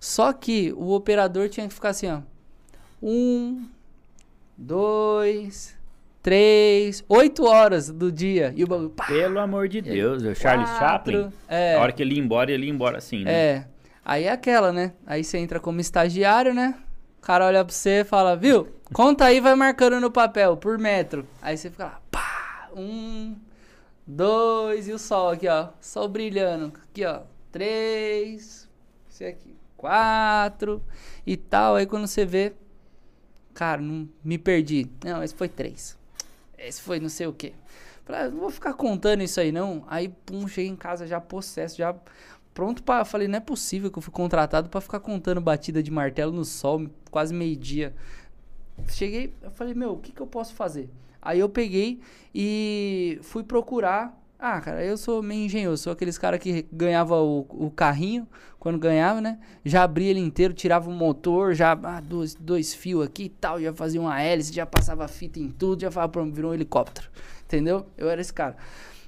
[0.00, 2.20] só que o operador tinha que ficar assim, ó.
[3.02, 3.68] Um,
[4.56, 5.76] dois,
[6.22, 8.52] três, oito horas do dia.
[8.56, 8.90] E o bagulho.
[8.90, 11.32] Pá, Pelo amor de Deus, o Charles Chaplin.
[11.48, 13.32] É, a hora que ele ia embora, ele ia embora assim, né?
[13.32, 13.66] É.
[14.04, 14.92] Aí é aquela, né?
[15.06, 16.74] Aí você entra como estagiário, né?
[17.18, 18.68] O cara olha pra você e fala, viu?
[18.92, 21.26] Conta aí, vai marcando no papel, por metro.
[21.42, 23.36] Aí você fica lá, pá, um,
[24.06, 25.68] dois, e o sol aqui, ó.
[25.80, 26.72] Sol brilhando.
[26.90, 27.20] Aqui, ó.
[27.52, 28.68] Três.
[29.10, 30.82] Esse aqui quatro
[31.26, 31.76] e tal.
[31.76, 32.52] Aí quando você vê,
[33.54, 34.86] cara, não me perdi.
[35.02, 35.96] Não, esse foi três.
[36.58, 37.54] Esse foi não sei o que.
[38.04, 39.84] Falei, ah, não vou ficar contando isso aí não.
[39.86, 41.94] Aí, pum, cheguei em casa já possesso, já
[42.52, 45.90] pronto para Falei, não é possível que eu fui contratado para ficar contando batida de
[45.90, 47.94] martelo no sol, quase meio-dia.
[48.88, 50.90] Cheguei, eu falei, meu, o que, que eu posso fazer?
[51.20, 52.00] Aí eu peguei
[52.34, 57.40] e fui procurar ah, cara, eu sou meio engenhoso, sou aqueles cara que ganhava o,
[57.50, 58.24] o carrinho,
[58.58, 59.38] quando ganhava, né?
[59.64, 63.60] Já abria ele inteiro, tirava o motor, já ah, dois, dois fios aqui e tal,
[63.60, 67.08] já fazia uma hélice, já passava fita em tudo, já falava, pronto, virou um helicóptero.
[67.44, 67.86] Entendeu?
[67.96, 68.56] Eu era esse cara.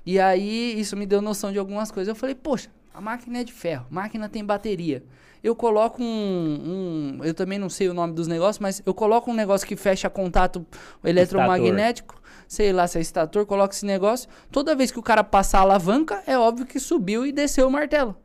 [0.04, 2.08] E aí, isso me deu noção de algumas coisas.
[2.08, 5.04] Eu falei, poxa, a máquina é de ferro, máquina tem bateria.
[5.42, 9.30] Eu coloco um, um, Eu também não sei o nome dos negócios, mas eu coloco
[9.30, 10.66] um negócio que fecha contato
[11.02, 12.19] eletromagnético
[12.50, 14.28] sei lá se é estator, coloca esse negócio.
[14.50, 17.70] Toda vez que o cara passar a alavanca, é óbvio que subiu e desceu o
[17.70, 18.16] martelo.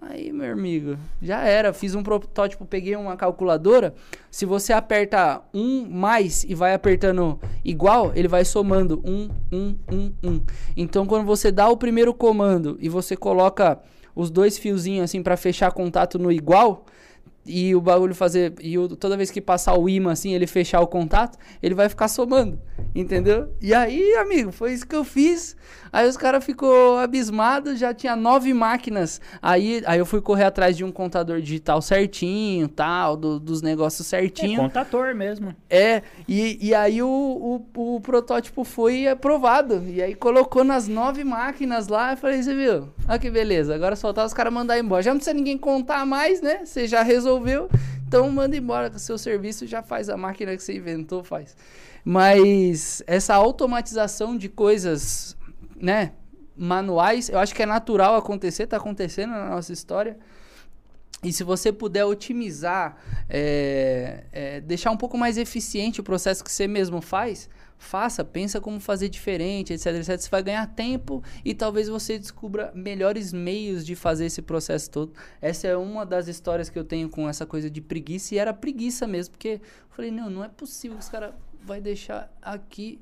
[0.00, 1.70] Aí, meu amigo, já era.
[1.70, 3.94] Fiz um protótipo, peguei uma calculadora.
[4.30, 10.12] Se você aperta um mais e vai apertando igual, ele vai somando um, um, um,
[10.22, 10.40] um.
[10.74, 13.78] Então, quando você dá o primeiro comando e você coloca
[14.16, 16.86] os dois fiozinhos assim para fechar contato no igual,
[17.46, 18.54] e o bagulho fazer.
[18.60, 21.88] E o, toda vez que passar o imã assim, ele fechar o contato, ele vai
[21.88, 22.58] ficar somando.
[22.94, 23.54] Entendeu?
[23.60, 25.56] E aí, amigo, foi isso que eu fiz.
[25.94, 29.20] Aí os caras ficou abismados, já tinha nove máquinas.
[29.40, 34.04] Aí, aí eu fui correr atrás de um contador digital certinho, tal, do, dos negócios
[34.04, 34.60] certinho.
[34.60, 35.54] É contador mesmo.
[35.70, 39.84] É, e, e aí o, o, o protótipo foi aprovado.
[39.86, 42.14] E aí colocou nas nove máquinas lá.
[42.14, 42.88] Eu falei, você viu?
[43.08, 43.72] Olha que beleza.
[43.72, 45.00] Agora soltar os caras mandar embora.
[45.00, 46.64] Já não precisa ninguém contar mais, né?
[46.64, 47.70] Você já resolveu.
[48.08, 51.56] Então manda embora com o seu serviço, já faz a máquina que você inventou, faz.
[52.04, 55.36] Mas essa automatização de coisas
[55.76, 56.12] né,
[56.56, 60.18] manuais, eu acho que é natural acontecer, tá acontecendo na nossa história.
[61.22, 62.96] E se você puder otimizar,
[63.28, 68.60] é, é, deixar um pouco mais eficiente o processo que você mesmo faz, faça, pensa
[68.60, 70.20] como fazer diferente, etc, etc.
[70.20, 75.12] Você vai ganhar tempo e talvez você descubra melhores meios de fazer esse processo todo.
[75.40, 78.52] Essa é uma das histórias que eu tenho com essa coisa de preguiça e era
[78.52, 81.32] preguiça mesmo, porque eu falei, não, não é possível que os caras
[81.62, 83.00] vai deixar aqui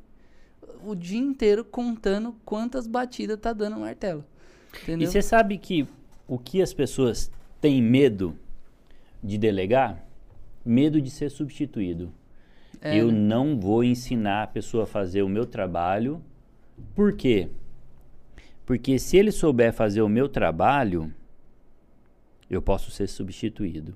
[0.85, 4.25] o dia inteiro contando quantas batidas tá dando o martelo.
[4.83, 5.09] Entendeu?
[5.09, 5.87] E você sabe que
[6.27, 8.37] o que as pessoas têm medo
[9.23, 10.05] de delegar?
[10.65, 12.13] Medo de ser substituído.
[12.81, 13.19] É, eu né?
[13.19, 16.23] não vou ensinar a pessoa a fazer o meu trabalho.
[16.95, 17.49] Por quê?
[18.65, 21.13] Porque se ele souber fazer o meu trabalho,
[22.49, 23.95] eu posso ser substituído.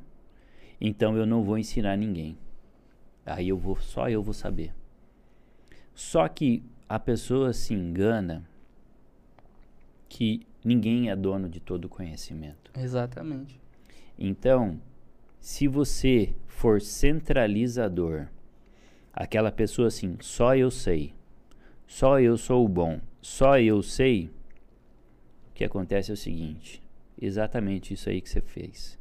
[0.80, 2.36] Então eu não vou ensinar ninguém.
[3.24, 4.72] Aí eu vou, só eu vou saber.
[5.96, 8.46] Só que a pessoa se engana
[10.10, 12.70] que ninguém é dono de todo o conhecimento.
[12.76, 13.58] Exatamente.
[14.18, 14.78] Então,
[15.40, 18.26] se você for centralizador,
[19.10, 21.14] aquela pessoa assim, só eu sei,
[21.86, 24.26] só eu sou o bom, só eu sei,
[25.50, 26.82] o que acontece é o seguinte:
[27.18, 28.98] exatamente isso aí que você fez.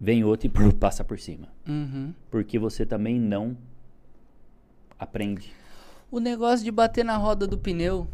[0.00, 1.46] Vem outro e passa por cima.
[1.64, 2.12] Uhum.
[2.28, 3.56] Porque você também não
[4.98, 5.61] aprende.
[6.12, 8.06] O negócio de bater na roda do pneu,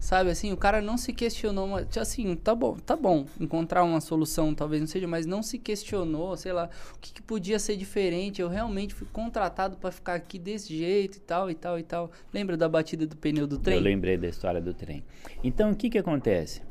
[0.00, 4.00] sabe assim, o cara não se questionou, mas assim, tá bom, tá bom, encontrar uma
[4.00, 7.76] solução talvez não seja, mas não se questionou, sei lá, o que, que podia ser
[7.76, 8.40] diferente.
[8.40, 12.10] Eu realmente fui contratado para ficar aqui desse jeito e tal e tal e tal.
[12.32, 13.76] Lembra da batida do pneu do trem?
[13.76, 15.04] Eu lembrei da história do trem.
[15.44, 16.62] Então, o que que acontece?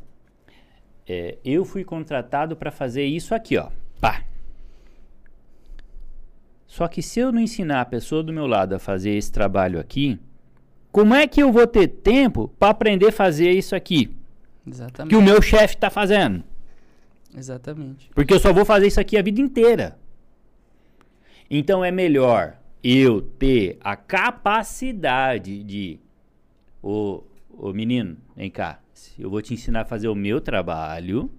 [1.07, 3.69] É, eu fui contratado para fazer isso aqui, ó.
[3.99, 4.25] Pá.
[6.65, 9.79] Só que se eu não ensinar a pessoa do meu lado a fazer esse trabalho
[9.79, 10.19] aqui,
[10.91, 14.09] como é que eu vou ter tempo para aprender a fazer isso aqui?
[14.67, 15.09] Exatamente.
[15.09, 16.43] Que o meu chefe está fazendo.
[17.35, 18.09] Exatamente.
[18.13, 19.97] Porque eu só vou fazer isso aqui a vida inteira.
[21.49, 25.99] Então é melhor eu ter a capacidade de.
[26.81, 27.23] Ô,
[27.57, 28.79] ô menino, vem cá.
[29.17, 31.31] Eu vou te ensinar a fazer o meu trabalho.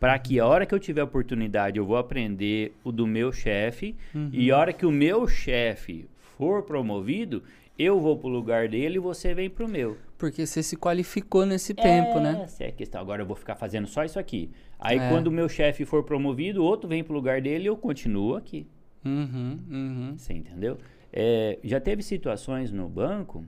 [0.00, 3.94] Para que a hora que eu tiver oportunidade eu vou aprender o do meu chefe.
[4.14, 4.30] Uhum.
[4.32, 6.06] E a hora que o meu chefe
[6.36, 7.42] for promovido,
[7.78, 9.96] eu vou pro lugar dele e você vem pro meu.
[10.16, 12.42] Porque você se qualificou nesse é, tempo, né?
[12.44, 13.00] Essa é a questão.
[13.00, 14.50] Agora eu vou ficar fazendo só isso aqui.
[14.78, 15.08] Aí é.
[15.08, 18.66] quando o meu chefe for promovido, outro vem pro lugar dele e eu continuo aqui.
[19.04, 20.14] Uhum, uhum.
[20.16, 20.78] Você entendeu?
[21.12, 23.44] É, já teve situações no banco.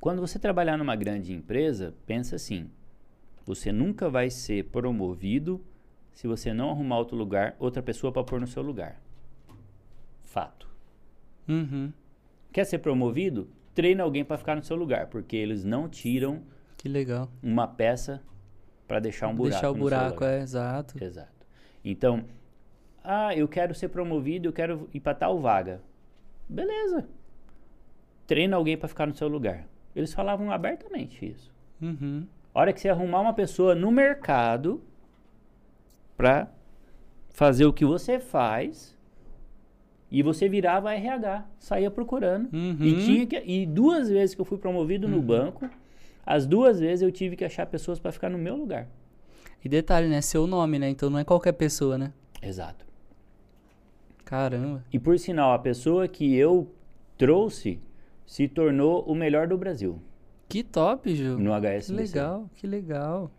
[0.00, 2.70] Quando você trabalhar numa grande empresa, pensa assim:
[3.44, 5.60] você nunca vai ser promovido
[6.12, 9.00] se você não arrumar outro lugar, outra pessoa para pôr no seu lugar.
[10.24, 10.68] Fato.
[11.48, 11.92] Uhum.
[12.58, 13.48] Quer ser promovido?
[13.72, 16.42] Treina alguém para ficar no seu lugar, porque eles não tiram
[16.76, 17.30] que legal.
[17.40, 18.20] uma peça
[18.88, 19.52] para deixar um buraco.
[19.52, 21.00] Deixar o buraco, é exato.
[21.00, 21.46] Exato.
[21.84, 22.24] Então,
[23.04, 25.80] ah, eu quero ser promovido, eu quero ir para tal vaga.
[26.48, 27.08] Beleza.
[28.26, 29.64] Treina alguém para ficar no seu lugar.
[29.94, 31.54] Eles falavam abertamente isso.
[31.80, 32.26] Uhum.
[32.52, 34.82] A hora que você arrumar uma pessoa no mercado
[36.16, 36.48] para
[37.30, 38.97] fazer o que você faz,
[40.10, 42.48] e você virava RH, saía procurando.
[42.52, 42.76] Uhum.
[42.80, 45.14] E, tinha que, e duas vezes que eu fui promovido uhum.
[45.14, 45.68] no banco,
[46.24, 48.88] as duas vezes eu tive que achar pessoas para ficar no meu lugar.
[49.64, 50.20] E detalhe, né?
[50.20, 50.88] Seu nome, né?
[50.88, 52.12] Então não é qualquer pessoa, né?
[52.40, 52.86] Exato.
[54.24, 54.84] Caramba.
[54.92, 56.70] E por sinal, a pessoa que eu
[57.16, 57.80] trouxe
[58.26, 60.00] se tornou o melhor do Brasil.
[60.48, 61.38] Que top, Ju.
[61.38, 61.86] No HSBC.
[61.86, 63.30] Que legal, que legal.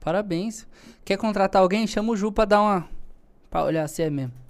[0.00, 0.66] Parabéns.
[1.04, 1.86] Quer contratar alguém?
[1.86, 2.88] Chama o Ju pra dar uma.
[3.50, 4.41] pra olhar se é mesmo.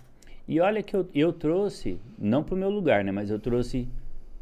[0.47, 3.13] E olha que eu, eu trouxe, não para o meu lugar, né?
[3.13, 3.89] Mas eu trouxe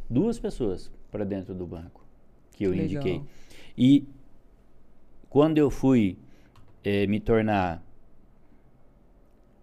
[0.08, 2.04] duas pessoas para dentro do banco
[2.52, 3.22] que eu indiquei.
[3.76, 4.04] E
[5.28, 6.18] quando eu fui
[6.84, 7.82] é, me tornar.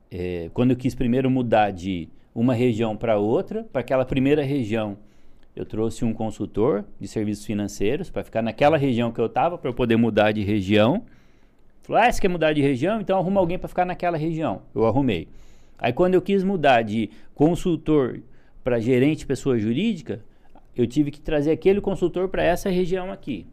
[0.10, 4.98] É, quando eu quis primeiro mudar de uma região para outra, para aquela primeira região,
[5.56, 9.70] eu trouxe um consultor de serviços financeiros para ficar naquela região que eu estava, para
[9.70, 11.04] eu poder mudar de região.
[11.82, 13.02] Falou: Ah, você quer mudar de região?
[13.02, 14.62] Então arruma alguém para ficar naquela região.
[14.74, 15.28] Eu arrumei.
[15.78, 18.22] Aí quando eu quis mudar de consultor
[18.64, 20.24] para gerente pessoa jurídica,
[20.76, 23.48] eu tive que trazer aquele consultor para essa região aqui.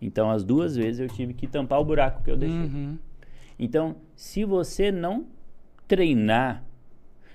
[0.00, 2.58] Então, as duas vezes eu tive que tampar o buraco que eu deixei.
[2.58, 2.98] Uhum.
[3.58, 5.26] Então, se você não
[5.86, 6.64] treinar,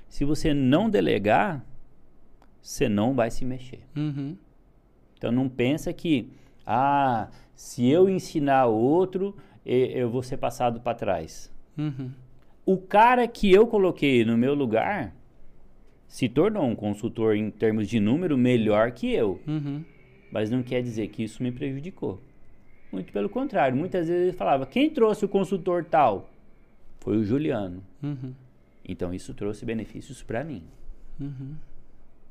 [0.09, 1.63] se você não delegar,
[2.59, 3.81] você não vai se mexer.
[3.95, 4.35] Uhum.
[5.15, 6.31] Então, não pensa que,
[6.65, 11.53] ah, se eu ensinar outro, eu vou ser passado para trás.
[11.77, 12.09] Uhum.
[12.65, 15.13] O cara que eu coloquei no meu lugar
[16.07, 19.39] se tornou um consultor em termos de número melhor que eu.
[19.47, 19.83] Uhum.
[20.31, 22.19] Mas não quer dizer que isso me prejudicou.
[22.91, 23.77] Muito pelo contrário.
[23.77, 26.29] Muitas vezes ele falava: quem trouxe o consultor tal?
[26.99, 27.83] Foi o Juliano.
[28.01, 28.33] Uhum.
[28.87, 30.63] Então isso trouxe benefícios para mim.
[31.19, 31.55] Uhum.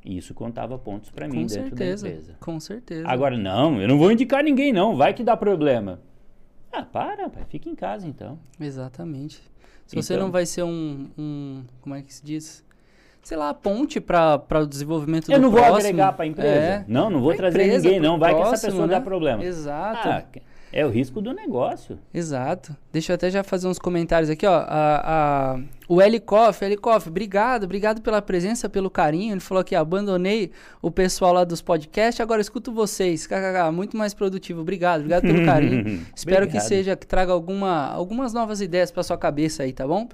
[0.05, 2.05] E isso contava pontos para mim dentro certeza.
[2.05, 2.37] da empresa.
[2.41, 3.09] Com certeza.
[3.09, 4.97] Agora, não, eu não vou indicar ninguém, não.
[4.97, 6.01] Vai que dá problema.
[6.71, 7.45] Ah, para, pai.
[7.49, 8.39] Fica em casa então.
[8.61, 9.41] Exatamente.
[9.87, 11.63] Se você Então- não vai ser um, um.
[11.81, 12.65] Como é que se diz?
[13.23, 15.79] Sei lá, ponte para o desenvolvimento Eu do não vou próximo.
[15.79, 16.49] agregar para a empresa.
[16.51, 16.85] É.
[16.87, 18.19] Não, não vou trazer empresa, ninguém, não.
[18.19, 18.95] Vai que essa próximo, pessoa né?
[18.95, 19.43] dá problema.
[19.45, 20.09] Exato.
[20.09, 20.25] Ah,
[20.77, 22.01] é o risco do negócio.
[22.13, 22.77] Exato.
[22.93, 24.57] Deixa eu até já fazer uns comentários aqui, ó.
[24.57, 29.35] A, a, o Elikoff, Elikoff, obrigado, obrigado pela presença, pelo carinho.
[29.35, 30.51] Ele falou que abandonei
[30.83, 33.25] o pessoal lá dos podcasts, agora escuto vocês.
[33.25, 34.63] KKK, muito mais produtivo.
[34.63, 36.05] Obrigado, obrigado pelo carinho.
[36.13, 36.67] Espero que Obrigado.
[36.67, 40.09] seja, que traga alguma, algumas novas ideias para sua cabeça aí, tá bom?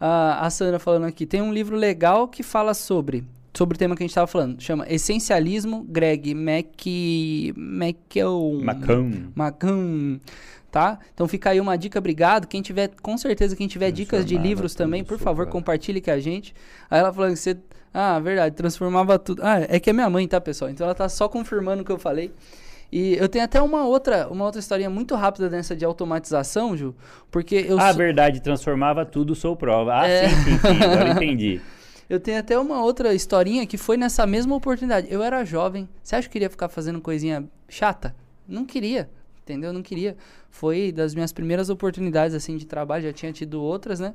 [0.00, 3.24] Ah, a Sandra falando aqui, tem um livro legal que fala sobre
[3.58, 4.60] sobre o tema que a gente estava falando.
[4.62, 6.86] Chama Essencialismo, Greg Mac...
[7.56, 8.60] Macão.
[9.34, 10.20] Macão.
[10.70, 10.98] Tá?
[11.14, 12.46] Então fica aí uma dica, obrigado.
[12.46, 15.52] Quem tiver, com certeza, quem tiver dicas de livros também, por favor, sopa.
[15.52, 16.54] compartilhe com a gente.
[16.90, 17.56] Aí ela falando que você.
[17.92, 19.40] Ah, verdade, transformava tudo.
[19.42, 20.70] Ah, é que é minha mãe, tá, pessoal?
[20.70, 22.30] Então ela tá só confirmando o que eu falei.
[22.92, 26.94] E eu tenho até uma outra, uma outra historinha muito rápida dessa de automatização, Ju,
[27.30, 30.00] porque eu Ah, sou- verdade, transformava tudo, sou prova.
[30.02, 30.28] Ah, É.
[30.28, 31.60] sim, sim, sim, agora entendi.
[32.08, 35.08] Eu tenho até uma outra historinha que foi nessa mesma oportunidade.
[35.10, 35.86] Eu era jovem.
[36.02, 38.16] Você acha que queria ficar fazendo coisinha chata?
[38.46, 39.10] Não queria,
[39.42, 39.74] entendeu?
[39.74, 40.16] Não queria.
[40.50, 44.14] Foi das minhas primeiras oportunidades assim de trabalho, já tinha tido outras, né?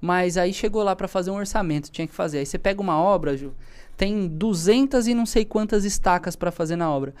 [0.00, 2.38] Mas aí chegou lá para fazer um orçamento, tinha que fazer.
[2.38, 3.54] Aí você pega uma obra, Ju,
[3.96, 7.14] tem 200 e não sei quantas estacas para fazer na obra.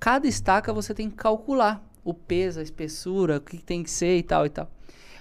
[0.00, 4.16] Cada estaca você tem que calcular o peso, a espessura, o que tem que ser
[4.16, 4.70] e tal e tal.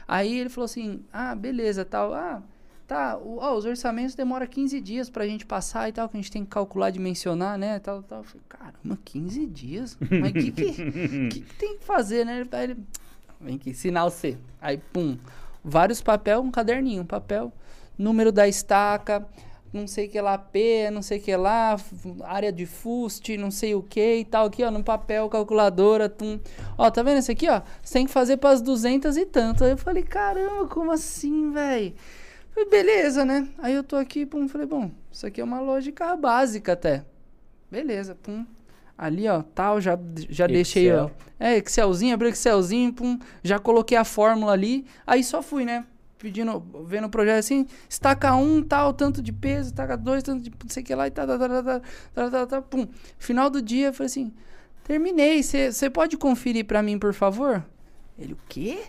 [0.07, 2.13] Aí ele falou assim: "Ah, beleza, tal.
[2.13, 2.41] Ah,
[2.87, 6.21] Tá, o- ó, os orçamentos demoram 15 dias pra gente passar e tal, que a
[6.21, 7.79] gente tem que calcular, dimensionar, né?
[7.79, 8.19] Tal, tal.
[8.19, 9.97] Eu falei, caramba, 15 dias?
[9.99, 12.41] Mas o que, que, que tem que fazer, né?
[12.41, 12.77] Ele, aí ele,
[13.41, 14.37] vem aqui, sinal C.
[14.61, 15.17] Aí, pum,
[15.63, 17.51] vários papel, um caderninho, um papel,
[17.97, 19.27] número da estaca,
[19.73, 21.75] não sei o que lá, P, não sei o que lá,
[22.23, 26.39] área de fuste, não sei o que e tal, aqui, ó, no papel, calculadora, tum.
[26.77, 27.61] Ó, tá vendo esse aqui, ó?
[27.81, 29.63] Você tem que fazer pras 200 e tanto.
[29.63, 31.93] Aí eu falei, caramba, como assim, velho?
[32.55, 33.49] Falei, beleza, né?
[33.57, 37.03] Aí eu tô aqui, pum, falei, bom, isso aqui é uma lógica básica até.
[37.69, 38.45] Beleza, pum.
[38.97, 39.99] Ali, ó, tal, já,
[40.29, 41.09] já deixei, ó.
[41.37, 44.85] É, Excelzinho, abri o Excelzinho, pum, já coloquei a fórmula ali.
[45.05, 45.85] Aí só fui, né?
[46.17, 50.49] Pedindo, vendo o projeto assim, estaca um, tal, tanto de peso, estaca dois, tanto de
[50.49, 51.81] não sei o que lá, e tal, tal, tal, tal,
[52.13, 52.87] tal, tal, tal, pum.
[53.19, 54.33] Final do dia, eu falei assim,
[54.85, 57.65] terminei, você pode conferir pra mim, por favor?
[58.17, 58.81] Ele, o quê?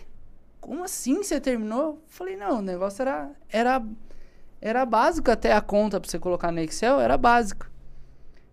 [0.67, 2.03] Como assim você terminou?
[2.07, 3.81] Falei, não, o negócio era, era,
[4.59, 7.71] era básico até a conta pra você colocar no Excel, era básico.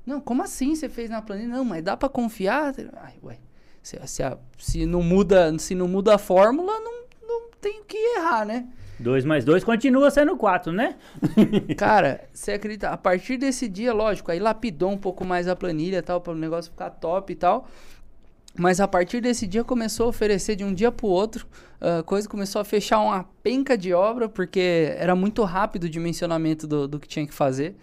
[0.06, 1.48] Não, como assim você fez na planilha?
[1.48, 2.72] Não, mas dá pra confiar?
[2.98, 3.38] Ai, ué,
[3.82, 6.92] se, se, a- se não muda, se não muda a fórmula, não,
[7.26, 8.68] não tem o que errar, né?
[9.00, 10.94] 2 mais 2 continua sendo 4, né?
[11.76, 12.90] Cara, você acredita?
[12.90, 16.36] A partir desse dia, lógico, aí lapidou um pouco mais a planilha tal, para o
[16.36, 17.66] negócio ficar top e tal.
[18.56, 21.46] Mas a partir desse dia começou a oferecer de um dia pro outro,
[21.80, 26.66] a coisa começou a fechar uma penca de obra, porque era muito rápido o dimensionamento
[26.66, 27.74] do, do que tinha que fazer.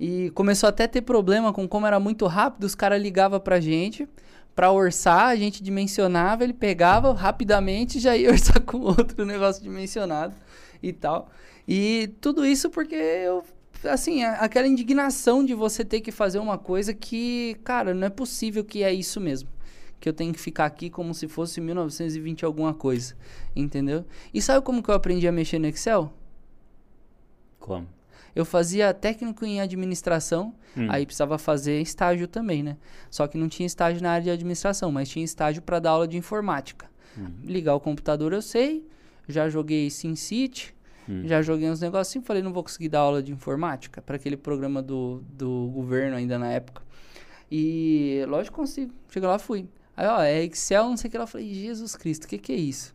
[0.00, 3.60] E começou até a ter problema com como era muito rápido, os caras ligavam pra
[3.60, 4.08] gente
[4.54, 10.34] pra orçar, a gente dimensionava, ele pegava rapidamente já ia orçar com outro negócio dimensionado
[10.82, 11.30] e tal.
[11.68, 13.44] E tudo isso porque eu
[13.84, 18.64] assim, aquela indignação de você ter que fazer uma coisa que, cara, não é possível
[18.64, 19.48] que é isso mesmo.
[20.00, 23.14] Que eu tenho que ficar aqui como se fosse 1920 alguma coisa,
[23.54, 24.04] entendeu?
[24.32, 26.12] E sabe como que eu aprendi a mexer no Excel?
[27.58, 27.86] Como?
[28.34, 30.88] Eu fazia técnico em administração, Hum.
[30.90, 32.76] aí precisava fazer estágio também, né?
[33.10, 36.06] Só que não tinha estágio na área de administração, mas tinha estágio para dar aula
[36.06, 36.86] de informática.
[37.16, 37.30] Hum.
[37.44, 38.86] Ligar o computador eu sei,
[39.26, 40.74] já joguei SimCity,
[41.08, 41.22] Hum.
[41.24, 44.82] já joguei uns negocinhos, falei, não vou conseguir dar aula de informática para aquele programa
[44.82, 46.82] do, do governo ainda na época.
[47.50, 48.92] E lógico consigo.
[49.08, 49.66] Chega lá, fui.
[49.96, 51.24] Aí, ó, é Excel, não sei o que lá.
[51.24, 52.94] Eu falei, Jesus Cristo, o que que é isso?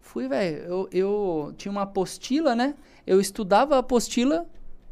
[0.00, 0.56] Fui, velho.
[0.64, 2.74] Eu, eu tinha uma apostila, né?
[3.06, 4.46] Eu estudava a apostila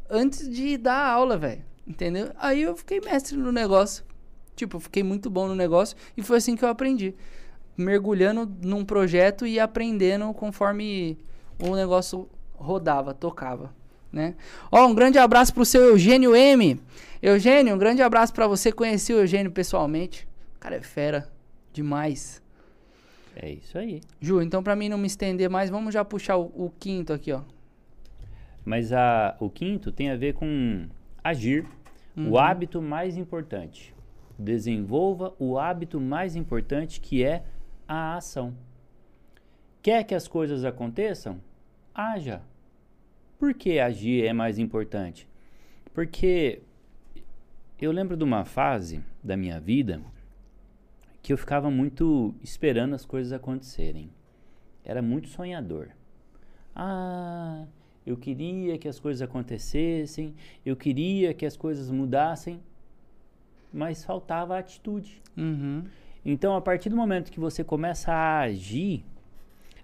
[0.09, 1.61] antes de dar aula, velho.
[1.85, 2.31] Entendeu?
[2.37, 4.05] Aí eu fiquei mestre no negócio.
[4.55, 7.13] Tipo, eu fiquei muito bom no negócio e foi assim que eu aprendi.
[7.75, 11.17] Mergulhando num projeto e aprendendo conforme
[11.61, 13.73] o negócio rodava, tocava,
[14.11, 14.35] né?
[14.71, 16.79] Ó, um grande abraço pro seu Eugênio M.
[17.21, 18.71] Eugênio, um grande abraço para você.
[18.71, 20.27] Conheci o Eugênio pessoalmente.
[20.57, 21.29] O cara é fera
[21.73, 22.41] demais.
[23.35, 24.01] É isso aí.
[24.19, 27.31] Ju, então para mim não me estender mais, vamos já puxar o, o quinto aqui,
[27.31, 27.41] ó.
[28.65, 30.87] Mas a, o quinto tem a ver com
[31.23, 31.65] agir,
[32.17, 32.31] Uhum.
[32.31, 33.95] o hábito mais importante.
[34.37, 37.43] Desenvolva o hábito mais importante que é
[37.87, 38.53] a ação.
[39.81, 41.39] Quer que as coisas aconteçam?
[41.93, 42.41] Haja.
[43.37, 45.27] Por que agir é mais importante?
[45.93, 46.61] Porque
[47.79, 50.01] eu lembro de uma fase da minha vida
[51.21, 54.09] que eu ficava muito esperando as coisas acontecerem.
[54.83, 55.89] Era muito sonhador.
[56.75, 57.65] Ah,
[58.05, 60.33] eu queria que as coisas acontecessem,
[60.65, 62.59] eu queria que as coisas mudassem,
[63.71, 65.21] mas faltava atitude.
[65.37, 65.83] Uhum.
[66.25, 69.05] Então, a partir do momento que você começa a agir,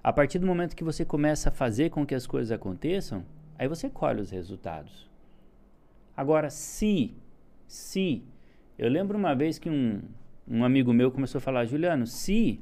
[0.03, 3.25] a partir do momento que você começa a fazer com que as coisas aconteçam,
[3.57, 5.09] aí você colhe os resultados.
[6.15, 7.13] Agora, se,
[7.67, 8.23] se,
[8.77, 10.01] eu lembro uma vez que um,
[10.47, 12.59] um amigo meu começou a falar, Juliano, se,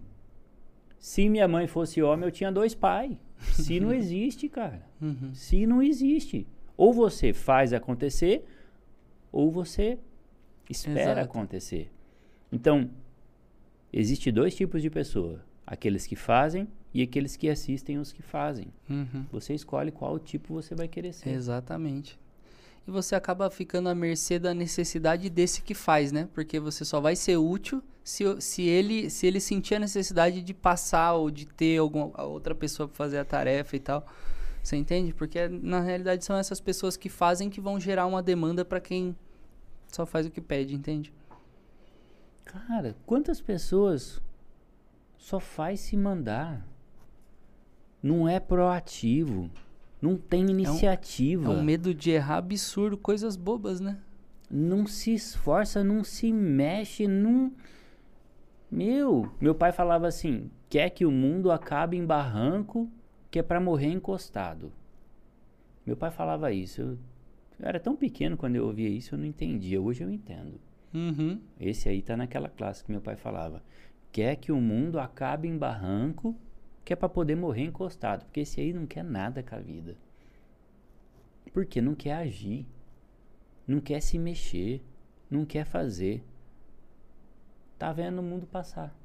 [0.98, 3.18] se minha mãe fosse homem, eu tinha dois pais.
[3.40, 4.88] Se não existe, cara.
[5.02, 5.34] Uhum.
[5.34, 6.48] Se não existe.
[6.78, 8.46] Ou você faz acontecer,
[9.32, 10.00] ou você
[10.70, 11.20] espera Exato.
[11.20, 11.92] acontecer.
[12.52, 12.90] Então,
[13.92, 18.68] existe dois tipos de pessoa: aqueles que fazem e aqueles que assistem os que fazem.
[18.90, 19.26] Uhum.
[19.32, 21.30] Você escolhe qual tipo você vai querer ser.
[21.30, 22.18] Exatamente.
[22.86, 26.28] E você acaba ficando à mercê da necessidade desse que faz, né?
[26.34, 30.54] Porque você só vai ser útil se, se, ele, se ele sentir a necessidade de
[30.54, 34.06] passar ou de ter alguma outra pessoa para fazer a tarefa e tal.
[34.62, 35.14] Você entende?
[35.14, 39.16] Porque na realidade são essas pessoas que fazem que vão gerar uma demanda para quem
[39.88, 41.14] só faz o que pede, entende?
[42.46, 44.22] Cara, quantas pessoas
[45.18, 46.66] só faz se mandar?
[48.02, 49.50] Não é proativo,
[50.04, 51.46] não tem iniciativa.
[51.46, 53.98] É um medo de errar absurdo, coisas bobas, né?
[54.54, 57.52] não se esforça, não se mexe, não.
[58.70, 62.88] Meu, meu pai falava assim: quer que o mundo acabe em barranco,
[63.32, 64.72] que é para morrer encostado.
[65.84, 66.82] Meu pai falava isso.
[66.82, 66.88] Eu,
[67.60, 69.82] eu era tão pequeno quando eu ouvia isso, eu não entendia.
[69.82, 70.62] Hoje eu entendo.
[70.94, 71.42] Uhum.
[71.60, 73.64] Esse aí tá naquela classe que meu pai falava.
[74.12, 76.36] Quer que o mundo acabe em barranco,
[76.84, 78.26] que é para poder morrer encostado.
[78.26, 79.96] Porque esse aí não quer nada com a vida.
[81.54, 82.66] Porque não quer agir.
[83.68, 84.82] Não quer se mexer.
[85.30, 86.24] Não quer fazer.
[87.78, 88.96] Tá vendo o mundo passar.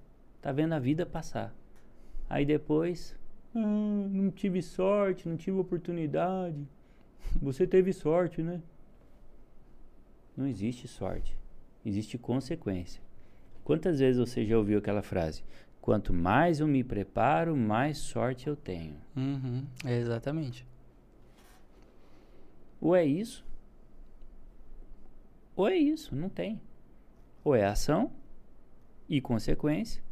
[0.41, 1.55] Tá vendo a vida passar.
[2.29, 3.16] Aí depois.
[3.55, 6.66] "Ah, não tive sorte, não tive oportunidade.
[7.41, 8.62] Você teve sorte, né?
[10.37, 11.37] Não existe sorte.
[11.85, 13.03] Existe consequência.
[13.64, 15.43] Quantas vezes você já ouviu aquela frase?
[15.89, 18.95] Quanto mais eu me preparo, mais sorte eu tenho.
[19.16, 19.64] Uhum.
[19.86, 20.66] Exatamente.
[22.78, 23.43] Ou é isso,
[25.57, 26.61] ou é isso, não tem.
[27.43, 28.12] Ou é ação
[29.09, 30.03] e consequência,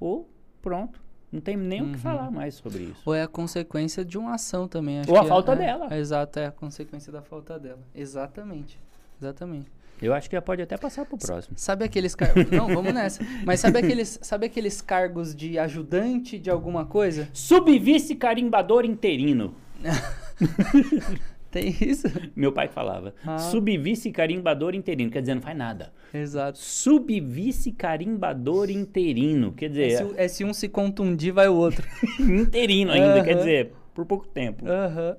[0.00, 0.26] ou
[0.62, 1.02] pronto.
[1.30, 1.92] Não tem nem o Uhum.
[1.92, 3.02] que falar mais sobre isso.
[3.04, 5.00] Ou é a consequência de uma ação também.
[5.00, 5.88] acho Ou a que é- falta é, dela.
[5.94, 7.82] é Exato, é a consequência da falta dela.
[7.94, 8.80] Exatamente.
[9.20, 9.70] Exatamente.
[10.00, 11.56] Eu acho que já pode até passar pro próximo.
[11.58, 12.48] Sabe aqueles cargos.
[12.52, 13.24] Não, vamos nessa.
[13.44, 17.28] Mas sabe aqueles, sabe aqueles cargos de ajudante de alguma coisa?
[17.32, 19.54] Subvice carimbador interino.
[21.50, 22.06] Tem isso?
[22.34, 23.14] Meu pai falava.
[23.24, 23.38] Ah.
[23.38, 25.10] Subvice carimbador interino.
[25.10, 25.92] Quer dizer, não faz nada.
[26.12, 26.58] Exato.
[26.58, 29.52] Subvice carimbador interino.
[29.52, 31.86] Quer É dizer, se, é se um se contundir, vai o outro.
[32.20, 33.22] interino ainda.
[33.22, 33.38] Quer Aham.
[33.38, 34.66] dizer, por pouco tempo.
[34.68, 35.16] Aham.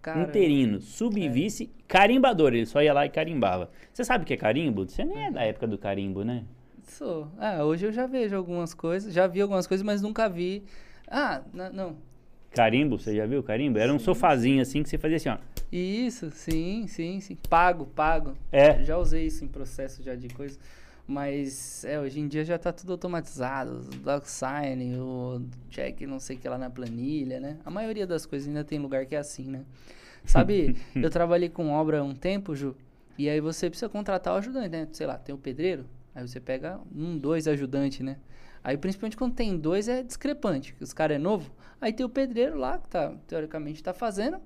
[0.00, 2.54] Cara, interino, subvice, carimbador.
[2.54, 3.70] Ele só ia lá e carimbava.
[3.92, 4.88] Você sabe o que é carimbo?
[4.88, 6.44] Você nem é da época do carimbo, né?
[6.84, 7.28] Sou.
[7.38, 9.12] Ah, hoje eu já vejo algumas coisas.
[9.12, 10.64] Já vi algumas coisas, mas nunca vi.
[11.06, 11.96] Ah, não.
[12.50, 13.78] Carimbo, você já viu carimbo?
[13.78, 15.36] Era um sofazinho assim que você fazia assim, ó.
[15.70, 17.36] Isso, sim, sim, sim.
[17.48, 18.34] Pago, pago.
[18.50, 18.82] É.
[18.82, 20.58] Já usei isso em processo já de coisa.
[21.08, 23.80] Mas é, hoje em dia já tá tudo automatizado.
[23.94, 25.40] O DocSign, o
[25.70, 27.56] check não sei o que lá na planilha, né?
[27.64, 29.64] A maioria das coisas ainda tem lugar que é assim, né?
[30.22, 32.76] Sabe, eu trabalhei com obra há um tempo, Ju,
[33.16, 34.86] e aí você precisa contratar o ajudante, né?
[34.92, 38.18] Sei lá, tem o pedreiro, aí você pega um, dois ajudantes, né?
[38.62, 41.50] Aí principalmente quando tem dois é discrepante, que os caras é novo.
[41.80, 44.38] Aí tem o pedreiro lá, que tá, teoricamente tá fazendo.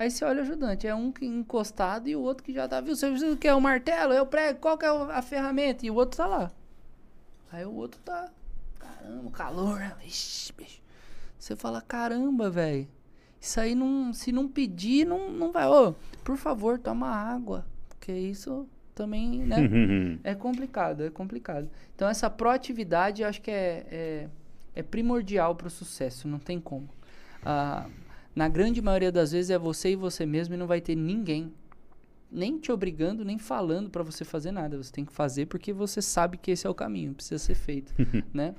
[0.00, 2.80] Aí você olha o ajudante, é um que encostado e o outro que já tá,
[2.80, 2.96] viu?
[2.96, 3.46] Você precisa que?
[3.46, 5.84] É o martelo, é o prego, qual que é a ferramenta?
[5.84, 6.50] E o outro tá lá.
[7.52, 8.30] Aí o outro tá,
[8.78, 9.94] caramba, calor, né?
[10.06, 10.80] Ixi, bicho.
[11.38, 12.88] Você fala, caramba, velho.
[13.38, 14.10] Isso aí não.
[14.14, 15.66] Se não pedir, não, não vai.
[15.66, 15.94] Ô,
[16.24, 17.66] por favor, toma água.
[17.90, 19.56] Porque isso também, né?
[20.24, 21.68] é complicado, é complicado.
[21.94, 24.28] Então essa proatividade eu acho que é, é,
[24.76, 26.88] é primordial para o sucesso, não tem como.
[27.44, 27.86] Ah,
[28.34, 31.52] na grande maioria das vezes é você e você mesmo e não vai ter ninguém
[32.30, 34.76] nem te obrigando, nem falando para você fazer nada.
[34.76, 37.92] Você tem que fazer porque você sabe que esse é o caminho, precisa ser feito,
[38.32, 38.54] né?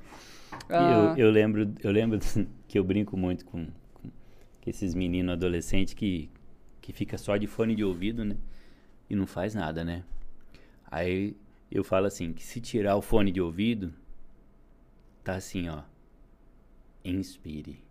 [0.68, 2.18] Ah, eu, eu, lembro, eu lembro
[2.68, 4.10] que eu brinco muito com, com
[4.66, 6.30] esses meninos adolescentes que,
[6.80, 8.36] que fica só de fone de ouvido, né?
[9.08, 10.04] E não faz nada, né?
[10.90, 11.34] Aí
[11.70, 13.92] eu falo assim, que se tirar o fone de ouvido,
[15.24, 15.82] tá assim, ó.
[17.04, 17.82] Inspire.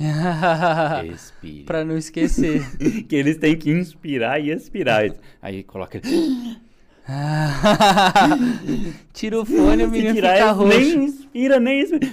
[1.12, 1.64] Expire.
[1.64, 2.64] pra não esquecer.
[3.06, 5.04] que eles têm que inspirar e expirar.
[5.42, 6.00] Aí coloca.
[9.12, 10.78] Tira o fone o menino fica roxo.
[10.78, 12.08] Nem inspira, nem inspira.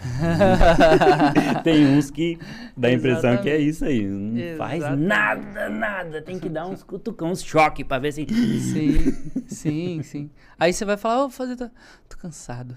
[1.64, 2.38] Tem uns que
[2.76, 3.42] dá a impressão Exatamente.
[3.42, 4.06] que é isso aí.
[4.06, 4.80] Não Exatamente.
[4.80, 6.22] faz nada, nada.
[6.22, 8.26] Tem que dar uns cutucão, uns choque pra ver se.
[8.26, 10.30] Sim, sim, sim.
[10.58, 11.56] Aí você vai falar, oh, vou fazer.
[11.56, 11.68] Tô,
[12.08, 12.76] tô cansado.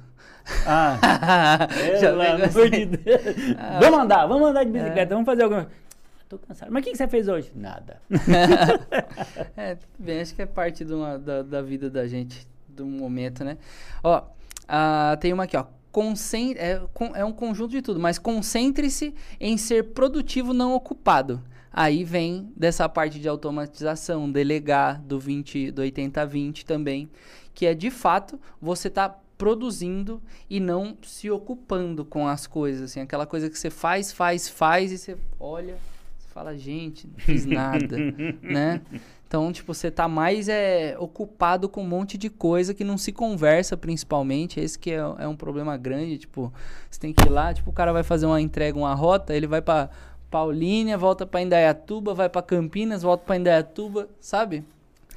[0.65, 1.67] Ah,
[1.99, 2.69] pelo amor assim.
[2.69, 3.21] de Deus.
[3.57, 5.15] Ah, vamos andar, vamos andar de bicicleta, é.
[5.15, 5.67] vamos fazer alguma
[6.27, 6.71] Tô cansado.
[6.71, 7.51] Mas o que, que você fez hoje?
[7.55, 7.99] Nada.
[9.57, 13.57] é, bem, acho que é parte uma, da, da vida da gente, do momento, né?
[14.03, 15.65] Ó, uh, tem uma aqui, ó.
[16.55, 16.81] É,
[17.15, 21.41] é um conjunto de tudo, mas concentre-se em ser produtivo não ocupado.
[21.71, 27.09] Aí vem dessa parte de automatização, delegar do 20, do 80-20 também,
[27.53, 32.99] que é de fato você tá produzindo e não se ocupando com as coisas, assim,
[32.99, 35.77] aquela coisa que você faz, faz, faz e você olha,
[36.17, 37.97] você fala, gente, não fiz nada,
[38.43, 38.81] né?
[39.29, 43.11] Então, tipo, você tá mais é, ocupado com um monte de coisa que não se
[43.11, 44.59] conversa, principalmente.
[44.59, 46.17] Esse que é, é um problema grande.
[46.17, 46.51] Tipo,
[46.89, 49.45] você tem que ir lá, tipo, o cara vai fazer uma entrega, uma rota, ele
[49.45, 49.91] vai para
[50.31, 54.63] Paulínia, volta para Indaiatuba, vai para Campinas, volta para Indaiatuba, sabe?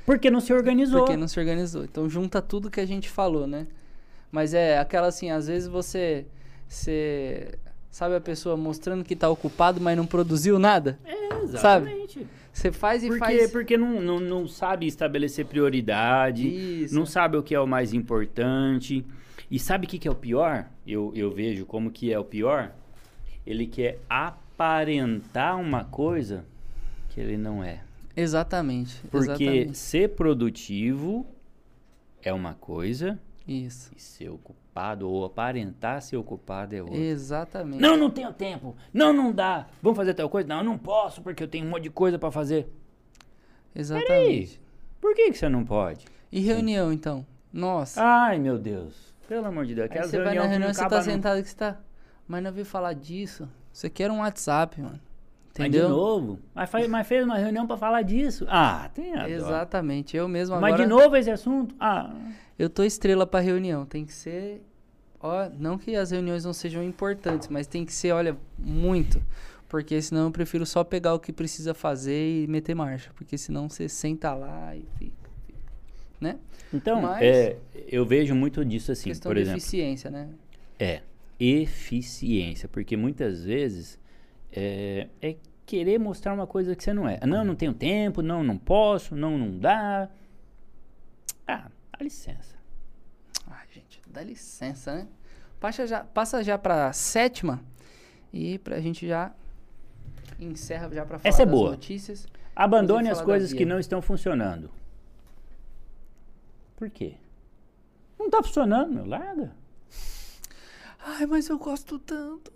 [0.04, 1.00] Porque não se organizou.
[1.00, 1.82] Porque não se organizou.
[1.82, 3.66] Então junta tudo que a gente falou, né?
[4.30, 6.26] Mas é aquela assim, às vezes você.
[6.68, 7.54] Você.
[7.90, 10.98] Sabe a pessoa mostrando que está ocupado, mas não produziu nada?
[11.02, 12.18] É, exatamente.
[12.20, 12.41] Sabe?
[12.53, 13.50] Você faz e porque, faz.
[13.50, 16.46] Porque não, não, não sabe estabelecer prioridade,
[16.84, 16.94] Isso.
[16.94, 19.05] não sabe o que é o mais importante.
[19.50, 20.66] E sabe o que, que é o pior?
[20.86, 22.72] Eu, eu vejo como que é o pior.
[23.46, 26.44] Ele quer aparentar uma coisa
[27.11, 27.80] que ele não é.
[28.16, 29.00] Exatamente.
[29.11, 29.78] Porque exatamente.
[29.78, 31.26] ser produtivo
[32.22, 33.90] é uma coisa isso.
[33.97, 36.97] E ser ocupado ou aparentar ser ocupado é outro.
[36.97, 37.80] Exatamente.
[37.80, 38.76] Não, não tenho tempo.
[38.93, 39.66] Não, não dá.
[39.82, 40.49] Vamos fazer tal coisa?
[40.49, 42.68] Não, eu não posso porque eu tenho um monte de coisa para fazer.
[43.74, 44.09] Exatamente.
[44.09, 44.61] Peraí.
[45.01, 46.07] Por que, que você não pode?
[46.30, 46.95] E reunião, Sim.
[46.95, 47.26] então?
[47.53, 48.03] Nossa.
[48.03, 49.12] Ai, meu Deus.
[49.28, 49.90] Pelo amor de Deus.
[49.90, 51.78] Aí você vai na reunião, você tá sentado que você tá...
[52.26, 53.49] Mas não vi falar disso.
[53.72, 55.01] Você quer um WhatsApp, mano.
[55.53, 55.82] Entendeu?
[55.82, 56.38] Mas de novo?
[56.55, 58.46] Mas, faz, mas fez uma reunião para falar disso.
[58.48, 60.16] Ah, tem a Exatamente.
[60.16, 60.72] Eu mesmo agora...
[60.72, 61.74] Mas de novo esse assunto?
[61.78, 62.14] Ah...
[62.59, 64.62] Eu tô estrela para reunião, tem que ser
[65.22, 69.22] ó, não que as reuniões não sejam importantes, mas tem que ser, olha, muito.
[69.68, 73.11] Porque senão eu prefiro só pegar o que precisa fazer e meter marcha.
[73.14, 75.30] Porque senão você senta lá e fica.
[75.46, 75.59] fica
[76.20, 76.38] né?
[76.74, 77.57] Então, mas, é,
[77.88, 79.59] eu vejo muito disso assim, questão por de exemplo.
[79.59, 80.28] eficiência, né?
[80.78, 81.00] É,
[81.40, 82.68] eficiência.
[82.68, 83.98] Porque muitas vezes
[84.53, 85.36] é, é
[85.66, 87.18] querer mostrar uma coisa que você não é.
[87.26, 90.09] Não, não tenho tempo, não, não posso, não, não dá.
[91.46, 92.62] Ah, dá licença
[94.12, 95.09] dá licença, né?
[95.59, 97.61] Passa já, passa já pra sétima
[98.32, 99.32] e pra gente já
[100.38, 101.70] encerra já pra falar Essa é das boa.
[101.70, 102.26] notícias.
[102.55, 104.70] Abandone as coisas que não estão funcionando.
[106.76, 107.14] Por quê?
[108.18, 109.07] Não tá funcionando, meu.
[109.07, 109.55] Larga.
[110.98, 112.53] Ai, mas eu gosto tanto.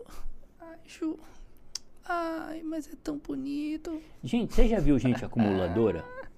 [0.60, 1.18] Ai, Ju.
[2.08, 4.00] Ai, mas é tão bonito.
[4.22, 6.04] Gente, você já viu gente acumuladora?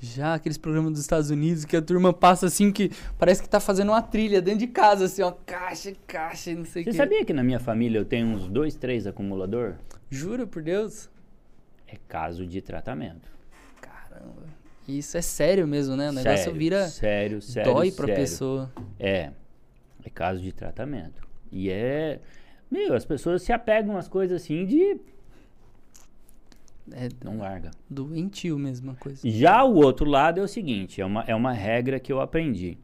[0.00, 3.58] Já aqueles programas dos Estados Unidos que a turma passa assim que parece que tá
[3.58, 6.92] fazendo uma trilha dentro de casa, assim, ó, caixa, caixa, não sei o que.
[6.92, 9.74] Você sabia que na minha família eu tenho uns dois, três acumulador?
[10.08, 11.10] Jura por Deus?
[11.84, 13.28] É caso de tratamento.
[13.80, 14.42] Caramba.
[14.86, 16.10] Isso é sério mesmo, né?
[16.10, 16.88] O negócio sério, vira.
[16.88, 17.74] Sério, sério.
[17.74, 18.20] Dói pra sério.
[18.22, 18.72] pessoa.
[19.00, 19.32] É.
[20.04, 21.26] É caso de tratamento.
[21.50, 22.20] E é.
[22.70, 25.00] Meu, as pessoas se apegam às coisas assim de
[26.92, 27.70] é, não larga.
[27.88, 29.20] Doentio mesmo a coisa.
[29.28, 32.78] Já o outro lado é o seguinte, é uma, é uma regra que eu aprendi.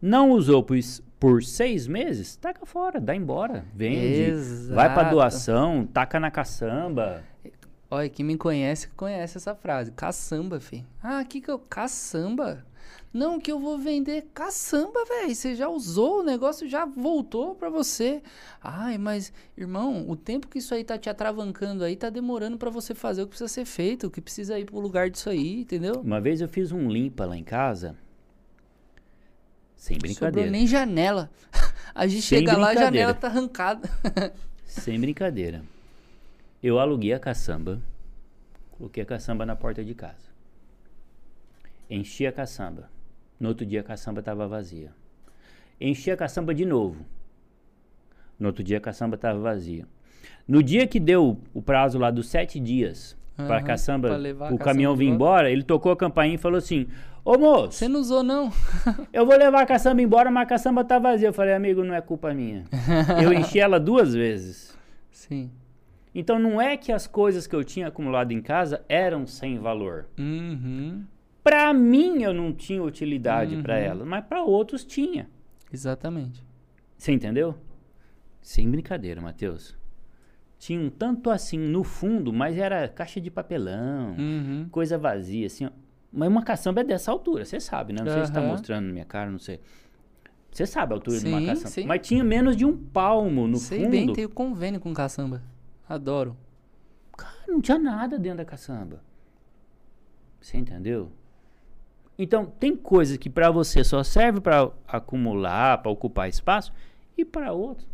[0.00, 0.78] Não usou por,
[1.18, 4.74] por seis meses, taca fora, dá embora, vende, Exato.
[4.74, 7.22] vai pra doação, taca na caçamba.
[7.90, 9.90] Olha, quem me conhece, conhece essa frase.
[9.90, 10.86] Caçamba, fi.
[11.02, 11.58] Ah, que que eu...
[11.58, 12.64] Caçamba?
[13.12, 15.34] Não, que eu vou vender caçamba, velho.
[15.34, 18.22] Você já usou, o negócio já voltou pra você.
[18.62, 22.70] Ai, mas, irmão, o tempo que isso aí tá te atravancando aí, tá demorando pra
[22.70, 25.62] você fazer o que precisa ser feito, o que precisa ir pro lugar disso aí,
[25.62, 25.94] entendeu?
[26.00, 27.96] Uma vez eu fiz um limpa lá em casa.
[29.76, 30.50] Sem Sobrou brincadeira.
[30.50, 31.30] nem janela.
[31.92, 33.90] A gente Sem chega lá, a janela tá arrancada.
[34.64, 35.64] Sem brincadeira.
[36.62, 37.82] Eu aluguei a caçamba,
[38.70, 40.30] coloquei a caçamba na porta de casa.
[41.88, 42.88] Enchi a caçamba.
[43.40, 44.92] No outro dia a caçamba estava vazia.
[45.80, 47.04] Enchi a caçamba de novo.
[48.38, 49.86] No outro dia a caçamba estava vazia.
[50.46, 54.58] No dia que deu o prazo lá dos sete dias para a caçamba, o caçamba
[54.58, 56.86] caminhão vir embora, ele tocou a campainha e falou assim:
[57.24, 58.52] Ô moço, Você não usou, não?
[59.12, 61.28] eu vou levar a caçamba embora, mas a caçamba tá vazia.
[61.28, 62.64] Eu falei, amigo, não é culpa minha.
[63.22, 64.76] Eu enchi ela duas vezes.
[65.10, 65.50] Sim.
[66.14, 70.06] Então não é que as coisas que eu tinha acumulado em casa eram sem valor.
[70.18, 71.04] Uhum.
[71.42, 73.80] Pra mim eu não tinha utilidade pra Uhum.
[73.80, 75.28] elas, mas pra outros tinha.
[75.72, 76.44] Exatamente.
[76.98, 77.56] Você entendeu?
[78.42, 79.76] Sem brincadeira, Matheus.
[80.58, 84.68] Tinha um tanto assim no fundo, mas era caixa de papelão, Uhum.
[84.70, 85.66] coisa vazia, assim.
[85.66, 85.70] ó.
[86.12, 88.00] Mas uma caçamba é dessa altura, você sabe, né?
[88.02, 88.48] Não sei se tá Aham.
[88.48, 89.60] mostrando na minha cara, não sei.
[90.50, 91.68] Você sabe a altura de uma Sim, caçamba.
[91.70, 91.84] sim.
[91.86, 93.90] Mas tinha menos de um palmo no Sei fundo.
[93.90, 95.40] bem, tenho convênio com caçamba.
[95.88, 96.36] Adoro.
[97.16, 99.00] Cara, não tinha nada dentro da caçamba.
[100.40, 101.12] Você entendeu?
[102.22, 106.70] Então, tem coisas que pra você só serve pra acumular, pra ocupar espaço,
[107.16, 107.88] e pra outros.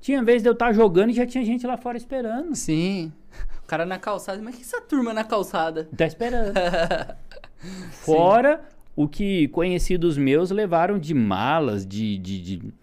[0.00, 2.54] Tinha vez de eu estar jogando e já tinha gente lá fora esperando.
[2.54, 3.12] Sim.
[3.56, 4.40] O cara na calçada.
[4.40, 5.88] Mas que essa turma na calçada?
[5.96, 6.54] Tá esperando.
[7.90, 8.60] Fora
[8.94, 12.74] o que conhecidos meus levaram de malas, de, de, de,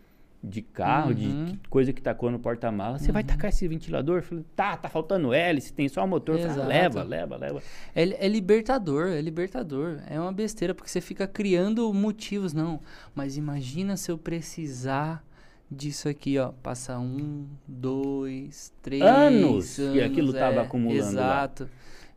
[0.43, 1.45] de carro, de, Uhum.
[1.45, 3.01] de coisa que tacou no porta-malas.
[3.01, 4.17] Você vai tacar esse ventilador?
[4.17, 6.37] Eu falei, tá, tá faltando hélice, tem só o motor.
[6.37, 7.61] Falei, ah, leva, leva, leva.
[7.95, 9.99] É, é libertador, é libertador.
[10.09, 12.81] É uma besteira, porque você fica criando motivos, não.
[13.15, 15.23] Mas imagina se eu precisar
[15.71, 16.51] disso aqui, ó.
[16.61, 21.43] Passar um, dois, três Anos anos, aquilo tava é, acumulando lá.
[21.43, 21.69] Exato,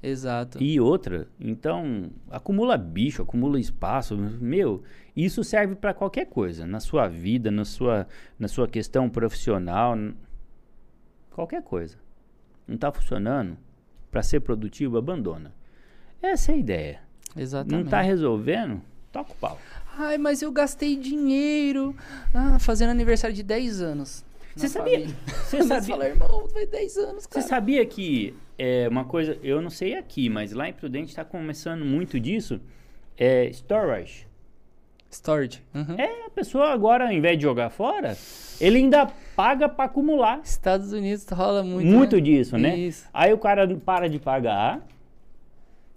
[0.02, 0.62] exato.
[0.62, 4.16] E outra, então, acumula bicho, acumula espaço.
[4.16, 4.82] Meu,
[5.16, 6.66] isso serve pra qualquer coisa.
[6.66, 8.06] Na sua vida, na sua,
[8.38, 9.96] na sua questão profissional,
[11.30, 11.96] qualquer coisa.
[12.66, 13.56] Não tá funcionando?
[14.10, 15.54] Pra ser produtivo, abandona.
[16.22, 17.00] Essa é a ideia.
[17.36, 17.84] Exatamente.
[17.84, 18.82] Não tá resolvendo?
[19.12, 19.58] Toca o pau.
[19.98, 21.94] Ai, mas eu gastei dinheiro
[22.34, 24.24] ah, fazendo aniversário de 10 anos.
[24.54, 25.06] Você sabia?
[25.06, 25.14] Você
[25.58, 25.88] Você sabia?
[25.94, 27.46] fala, irmão, foi 10 anos, Você cara.
[27.46, 31.84] sabia que é uma coisa, eu não sei aqui, mas lá em Prudente está começando
[31.84, 32.58] muito disso,
[33.18, 34.26] é storage.
[35.16, 35.62] Storage.
[35.74, 35.94] Uhum.
[35.98, 38.16] É, a pessoa agora, ao invés de jogar fora,
[38.60, 40.40] ele ainda paga para acumular.
[40.44, 41.86] Estados Unidos rola muito.
[41.86, 42.22] Muito né?
[42.22, 42.76] disso, né?
[42.76, 43.06] Isso.
[43.12, 44.86] Aí o cara para de pagar,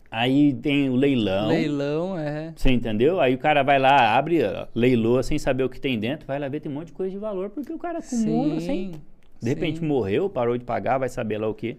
[0.10, 1.48] aí tem o leilão.
[1.48, 2.54] Leilão, é.
[2.56, 3.20] Você entendeu?
[3.20, 4.40] Aí o cara vai lá, abre,
[4.74, 7.12] leiloa sem saber o que tem dentro, vai lá ver, tem um monte de coisa
[7.12, 8.92] de valor, porque o cara acumula sem.
[9.42, 9.86] De repente sim.
[9.86, 11.78] morreu, parou de pagar, vai saber lá o quê.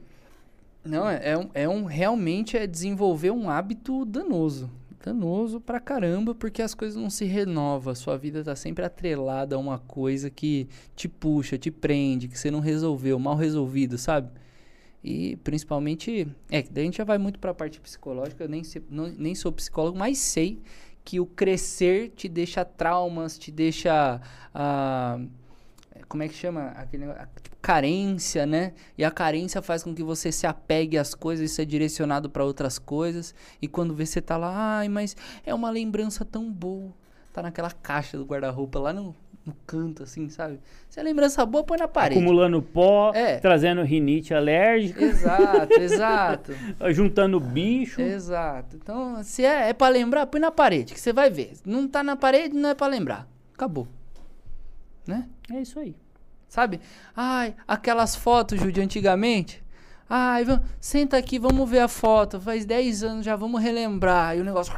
[0.82, 1.84] Não, é, é um, é um.
[1.84, 4.70] Realmente é desenvolver um hábito danoso.
[5.02, 7.94] Danoso pra caramba, porque as coisas não se renovam.
[7.94, 12.50] Sua vida tá sempre atrelada a uma coisa que te puxa, te prende, que você
[12.50, 14.30] não resolveu, mal resolvido, sabe?
[15.02, 16.28] E principalmente.
[16.50, 18.44] É, daí a gente já vai muito pra parte psicológica.
[18.44, 20.60] Eu nem, sei- não- nem sou psicólogo, mas sei
[21.02, 24.20] que o crescer te deixa traumas, te deixa.
[24.54, 25.18] ah,
[26.10, 26.72] como é que chama?
[26.76, 28.72] Aquele, negócio- tipo, carência, né?
[28.98, 32.44] E a carência faz com que você se apegue às coisas e seja direcionado para
[32.44, 33.32] outras coisas.
[33.62, 36.92] E quando vê você tá lá, ai, mas é uma lembrança tão boa.
[37.32, 39.14] Tá naquela caixa do guarda-roupa lá no,
[39.46, 40.58] no canto, assim, sabe?
[40.88, 42.18] Se é lembrança boa, põe na parede.
[42.20, 43.38] Acumulando pó, É.
[43.38, 46.52] trazendo rinite alérgica, Exato, exato.
[46.90, 48.00] juntando bicho.
[48.00, 48.76] Exato.
[48.82, 51.52] Então, se é, é para lembrar, põe na parede, que você vai ver.
[51.64, 53.28] Não tá na parede, não é para lembrar.
[53.54, 53.86] Acabou.
[55.06, 55.26] Né?
[55.50, 55.94] É isso aí.
[56.48, 56.80] Sabe?
[57.16, 59.62] Ai, aquelas fotos, Ju, de antigamente.
[60.08, 62.40] Ai, vamos, senta aqui, vamos ver a foto.
[62.40, 64.36] Faz 10 anos já, vamos relembrar.
[64.36, 64.72] E o negócio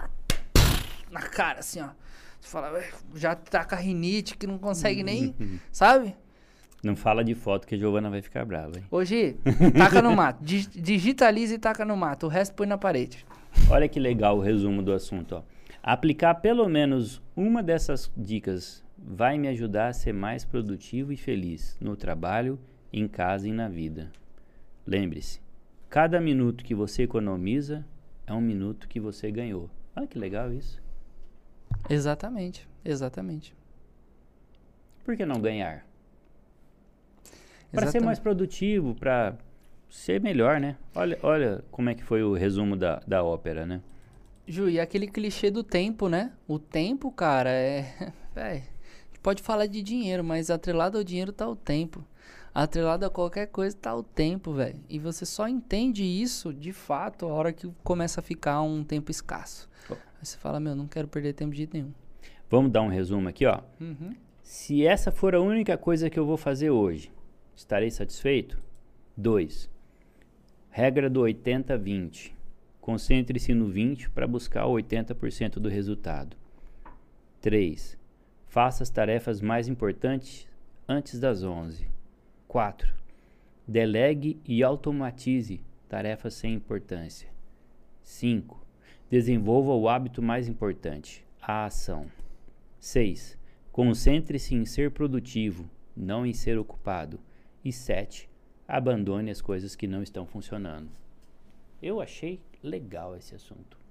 [1.10, 1.88] na cara, assim, ó.
[2.40, 5.34] Você fala, "Ué, já tá com a rinite que não consegue nem.
[5.72, 6.14] sabe?
[6.82, 8.84] Não fala de foto que a Giovana vai ficar brava, hein?
[8.90, 9.36] Hoje,
[9.78, 10.42] taca no mato.
[10.42, 12.26] Dig- Digitaliza e taca no mato.
[12.26, 13.24] O resto põe na parede.
[13.70, 15.42] Olha que legal o resumo do assunto, ó.
[15.80, 21.76] Aplicar pelo menos uma dessas dicas vai me ajudar a ser mais produtivo e feliz
[21.80, 22.58] no trabalho,
[22.92, 24.12] em casa e na vida.
[24.86, 25.40] Lembre-se,
[25.90, 27.84] cada minuto que você economiza
[28.26, 29.68] é um minuto que você ganhou.
[29.96, 30.80] Olha que legal isso.
[31.88, 33.54] Exatamente, exatamente.
[35.04, 35.84] Por que não ganhar?
[37.72, 39.36] Para ser mais produtivo, para
[39.88, 40.76] ser melhor, né?
[40.94, 43.82] Olha, olha como é que foi o resumo da, da ópera, né?
[44.46, 46.32] Ju, e aquele clichê do tempo, né?
[46.46, 48.12] O tempo, cara, é.
[48.34, 48.64] Véi,
[49.22, 52.04] pode falar de dinheiro, mas atrelado ao dinheiro tá o tempo.
[52.54, 54.78] Atrelado a qualquer coisa tá o tempo, velho.
[54.88, 59.10] E você só entende isso, de fato, a hora que começa a ficar um tempo
[59.10, 59.68] escasso.
[59.88, 59.94] Oh.
[59.94, 61.92] Aí você fala, meu, não quero perder tempo de jeito nenhum.
[62.50, 63.60] Vamos dar um resumo aqui, ó.
[63.80, 64.14] Uhum.
[64.42, 67.10] Se essa for a única coisa que eu vou fazer hoje,
[67.56, 68.62] estarei satisfeito?
[69.16, 69.70] 2.
[70.68, 72.32] Regra do 80-20.
[72.80, 76.36] Concentre-se no 20 para buscar o 80% do resultado.
[77.40, 78.01] 3.
[78.52, 80.46] Faça as tarefas mais importantes
[80.86, 81.88] antes das 11.
[82.46, 82.94] 4.
[83.66, 87.30] Delegue e automatize tarefas sem importância.
[88.02, 88.62] 5.
[89.08, 92.10] Desenvolva o hábito mais importante, a ação.
[92.78, 93.38] 6.
[93.72, 97.18] Concentre-se em ser produtivo, não em ser ocupado.
[97.64, 98.28] E 7.
[98.68, 100.90] Abandone as coisas que não estão funcionando.
[101.80, 103.81] Eu achei legal esse assunto.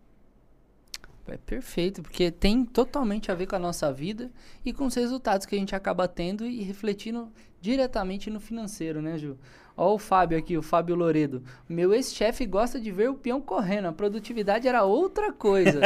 [1.27, 4.31] É perfeito, porque tem totalmente a ver com a nossa vida
[4.65, 9.17] e com os resultados que a gente acaba tendo e refletindo diretamente no financeiro, né,
[9.17, 9.37] Ju?
[9.77, 11.43] Ó o Fábio aqui, o Fábio Loredo.
[11.69, 15.79] Meu ex-chefe gosta de ver o peão correndo, a produtividade era outra coisa.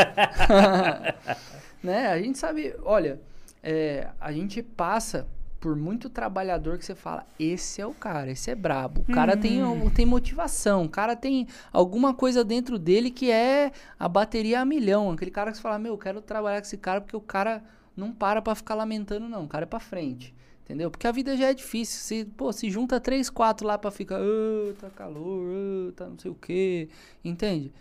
[1.83, 2.07] né?
[2.07, 3.21] A gente sabe, olha,
[3.61, 5.27] é, a gente passa
[5.65, 9.01] por muito trabalhador que você fala, esse é o cara, esse é brabo.
[9.01, 9.59] O cara tem,
[9.95, 15.09] tem motivação, o cara tem alguma coisa dentro dele que é a bateria a milhão.
[15.09, 17.63] Aquele cara que você fala, meu, eu quero trabalhar com esse cara porque o cara
[17.97, 19.45] não para pra ficar lamentando, não.
[19.45, 20.35] O cara é pra frente.
[20.63, 20.91] Entendeu?
[20.91, 21.99] Porque a vida já é difícil.
[21.99, 26.19] Se, pô, se junta três, quatro lá pra ficar, oh, tá calor, oh, tá não
[26.19, 26.89] sei o quê.
[27.23, 27.73] Entende?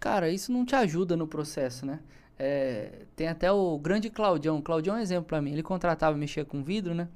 [0.00, 1.98] Cara, isso não te ajuda no processo, né?
[2.38, 4.62] É, tem até o grande Claudião.
[4.62, 5.52] Claudião é um exemplo para mim.
[5.52, 7.08] Ele contratava, mexia com vidro, né?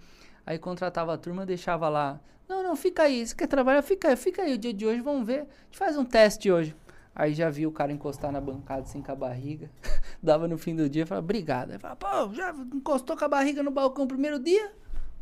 [0.44, 2.20] Aí contratava a turma, deixava lá.
[2.48, 3.24] Não, não, fica aí.
[3.26, 3.82] Você quer trabalhar?
[3.82, 5.40] Fica aí, fica aí o dia de hoje, vamos ver.
[5.40, 6.74] A gente faz um teste hoje.
[7.14, 9.70] Aí já viu o cara encostar na bancada assim com a barriga.
[10.22, 11.72] Dava no fim do dia, falava, obrigado.
[11.72, 14.72] Aí falava, pô, já encostou com a barriga no balcão primeiro dia?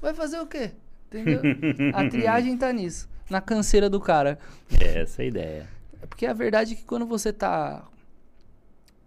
[0.01, 0.73] Vai fazer o quê?
[1.09, 1.43] Entendeu?
[1.95, 3.09] a triagem tá nisso.
[3.29, 4.39] Na canseira do cara.
[4.81, 5.69] É essa a ideia.
[6.01, 7.85] É porque a verdade é que quando você tá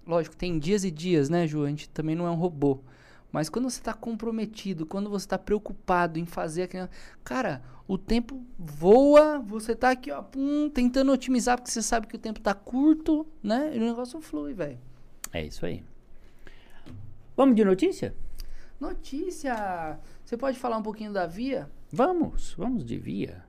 [0.05, 1.63] lógico, tem dias e dias, né, Ju?
[1.63, 2.79] A gente também não é um robô.
[3.31, 6.87] Mas quando você está comprometido, quando você está preocupado em fazer aquilo.
[7.23, 12.15] Cara, o tempo voa, você está aqui, ó, pum, tentando otimizar, porque você sabe que
[12.15, 13.75] o tempo está curto, né?
[13.75, 14.77] E o negócio flui, velho.
[15.31, 15.83] É isso aí.
[17.35, 18.13] Vamos de notícia?
[18.79, 19.99] Notícia!
[20.23, 21.69] Você pode falar um pouquinho da Via?
[21.91, 23.43] Vamos, vamos de Via.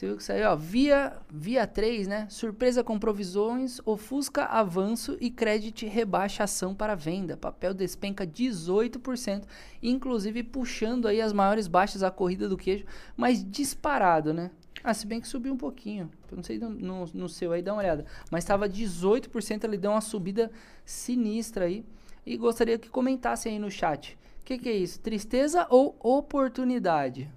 [0.00, 2.26] Você viu que saiu, ó, via, via 3, né?
[2.30, 7.36] Surpresa com provisões, ofusca avanço e crédito rebaixa ação para venda.
[7.36, 9.42] Papel despenca 18%,
[9.82, 14.50] inclusive puxando aí as maiores baixas a corrida do queijo, mas disparado, né?
[14.82, 16.10] Ah, se bem que subiu um pouquinho.
[16.30, 18.06] Eu não sei no, no, no seu aí, dá uma olhada.
[18.30, 20.50] Mas estava 18%, ele deu uma subida
[20.82, 21.84] sinistra aí.
[22.24, 24.18] E gostaria que comentasse aí no chat.
[24.40, 24.98] O que, que é isso?
[24.98, 27.30] Tristeza ou oportunidade?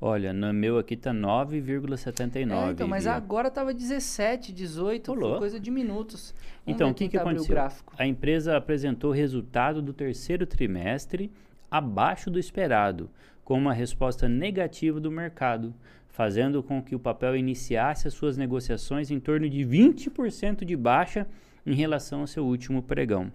[0.00, 2.68] Olha, no meu aqui tá 9,79.
[2.68, 5.38] É, então, mas agora tava 17, 18, Olô.
[5.38, 6.34] coisa de minutos.
[6.64, 7.48] Vamos então, o que, que aconteceu?
[7.48, 7.94] gráfico.
[7.96, 11.32] A empresa apresentou resultado do terceiro trimestre
[11.70, 13.08] abaixo do esperado,
[13.42, 15.74] com uma resposta negativa do mercado,
[16.08, 21.26] fazendo com que o papel iniciasse as suas negociações em torno de 20% de baixa
[21.64, 23.32] em relação ao seu último pregão,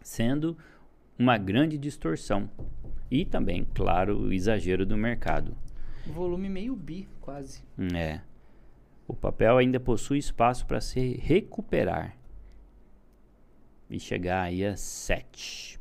[0.00, 0.56] sendo
[1.18, 2.48] uma grande distorção.
[3.10, 5.56] E também, claro, o exagero do mercado.
[6.06, 7.62] Volume meio bi, quase.
[7.94, 8.20] É.
[9.06, 12.16] O papel ainda possui espaço para se recuperar
[13.90, 15.80] e chegar aí a 7.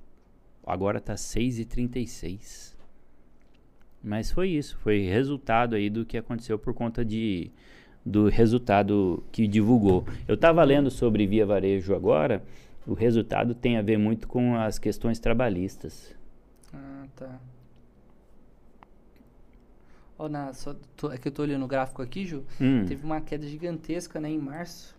[0.66, 2.76] Agora tá 6,36.
[4.04, 7.52] Mas foi isso, foi resultado aí do que aconteceu por conta de
[8.06, 10.06] do resultado que divulgou.
[10.26, 12.42] Eu estava lendo sobre Via Varejo agora,
[12.86, 16.16] o resultado tem a ver muito com as questões trabalhistas.
[17.18, 17.39] Tá.
[20.20, 22.43] Ó, na, só, tô- é que eu tô olhando o gráfico aqui, Ju.
[22.59, 22.86] Hum.
[22.88, 24.95] Teve uma queda gigantesca, né, em março.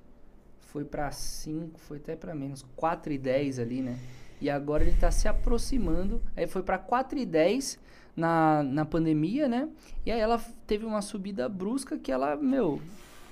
[0.60, 3.98] Foi pra 5, foi até pra menos, 4,10 ali, né?
[4.40, 6.22] E agora ele tá se aproximando.
[6.36, 7.78] Aí foi pra 4,10
[8.14, 9.68] na, na pandemia, né?
[10.06, 12.80] E aí ela teve uma subida brusca que ela, meu,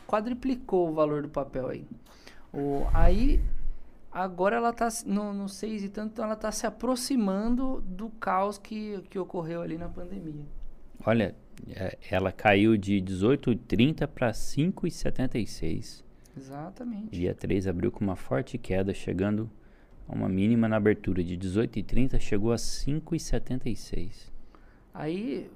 [0.09, 1.87] quadriplicou o valor do papel aí.
[2.53, 3.41] O, aí
[4.25, 8.09] agora ela tá s- no, no 6 e tanto, então ela tá se aproximando do
[8.11, 10.45] caos que, que ocorreu ali na pandemia.
[11.05, 11.35] Olha,
[11.69, 16.03] é, ela caiu de 18,30 para 5,76.
[16.37, 17.11] Exatamente.
[17.11, 19.51] Dia 3 abriu com uma forte queda, chegando
[20.09, 24.31] a uma mínima na abertura de 18,30, chegou a 5,76.
[24.93, 25.51] Aí,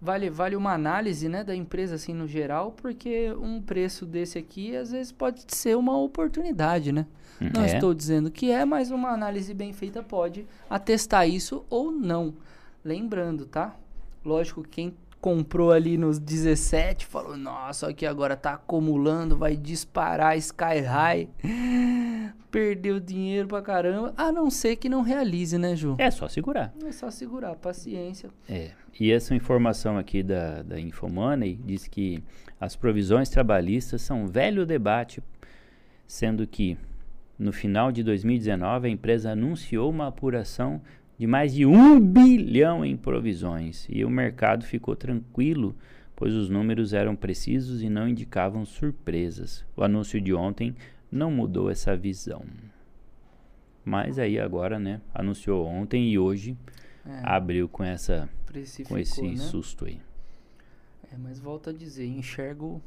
[0.00, 4.74] vale, vale uma análise né, da empresa assim no geral, porque um preço desse aqui
[4.76, 7.06] às vezes pode ser uma oportunidade, né?
[7.40, 7.66] Não É.
[7.74, 12.34] estou dizendo que é, mas uma análise bem feita pode atestar isso ou não.
[12.84, 13.74] Lembrando, tá?
[14.24, 20.36] Lógico que quem comprou ali nos 17 falou: Nossa, aqui agora tá acumulando, vai disparar
[20.36, 21.28] Sky High.
[22.50, 24.12] Perdeu dinheiro pra caramba.
[24.16, 25.94] A não ser que não realize, né, Ju?
[25.96, 26.74] É só segurar.
[26.84, 28.28] É só segurar, paciência.
[28.46, 28.72] É.
[28.98, 32.22] E essa informação aqui da, da Infomoney diz que
[32.60, 35.22] as provisões trabalhistas são um velho debate,
[36.06, 36.76] sendo que
[37.38, 40.82] no final de 2019 a empresa anunciou uma apuração
[41.22, 45.72] de mais de um bilhão em provisões e o mercado ficou tranquilo,
[46.16, 49.64] pois os números eram precisos e não indicavam surpresas.
[49.76, 50.74] O anúncio de ontem
[51.12, 52.44] não mudou essa visão.
[53.84, 56.56] Mas aí agora, né, anunciou ontem e hoje
[57.06, 58.28] É, abriu com essa
[58.88, 59.36] com esse né?
[59.36, 60.00] susto aí.
[61.12, 62.82] É, mas volto a dizer, enxergo.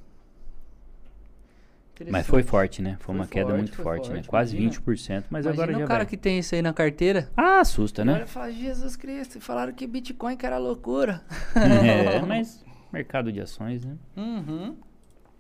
[2.10, 2.98] Mas foi forte, né?
[3.00, 4.16] Foi, Foi uma queda forte, muito foi forte, né?
[4.16, 4.84] forte, Quase imagina.
[4.84, 6.06] 20%, mas Imagina agora já o cara vai.
[6.08, 7.30] que tem isso aí na carteira.
[7.36, 8.24] Ah, assusta, né?
[8.24, 11.22] e fala, Jesus Cristo, falaram que Bitcoin que era loucura.
[11.56, 13.96] é, mas mercado de ações, né?
[14.16, 14.76] Uhum.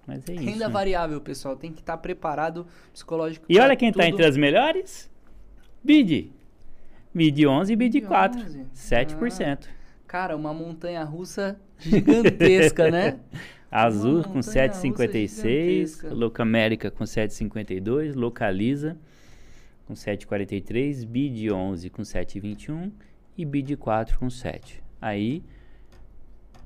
[0.07, 0.43] Mas é isso.
[0.43, 0.73] Renda né?
[0.73, 1.55] variável, pessoal.
[1.55, 3.45] Tem que estar preparado psicológico.
[3.49, 4.13] E olha quem tá tudo.
[4.13, 5.09] entre as melhores?
[5.83, 6.31] BID.
[7.13, 8.41] BID 11 e BID 4.
[8.41, 8.65] 11.
[8.75, 9.67] 7%.
[10.07, 13.19] Cara, uma montanha russa gigantesca, né?
[13.83, 15.29] Azul Uma com montanha russa 7,56.
[15.43, 16.13] gigantesca.
[16.13, 18.15] Louca América com 7,52.
[18.15, 18.97] Localiza
[19.85, 21.03] com 7,43.
[21.05, 22.91] BID 11 com 7,21.
[23.37, 24.81] E BID 4 com 7.
[25.01, 25.43] Aí,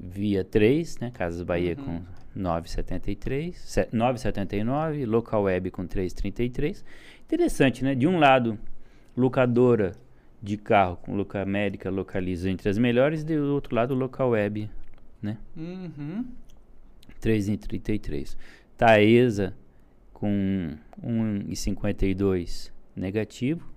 [0.02, 1.12] Via 3, né?
[1.12, 1.84] Casas Bahia Uhum.
[1.84, 2.02] com
[2.40, 3.58] 9,73.
[3.58, 5.06] se- 9,79.
[5.06, 6.86] Local Web com 3,33.
[7.26, 7.94] Interessante, né?
[7.96, 8.58] De um lado,
[9.18, 9.92] locadora
[10.42, 13.26] de carro com Loca América localiza entre as melhores.
[13.26, 14.70] Do outro lado, Local Web,
[15.22, 15.38] né?
[15.58, 16.26] Uhum.
[17.20, 18.36] 3,33.
[18.78, 19.56] Taesa
[20.14, 23.68] com 1,52 negativo.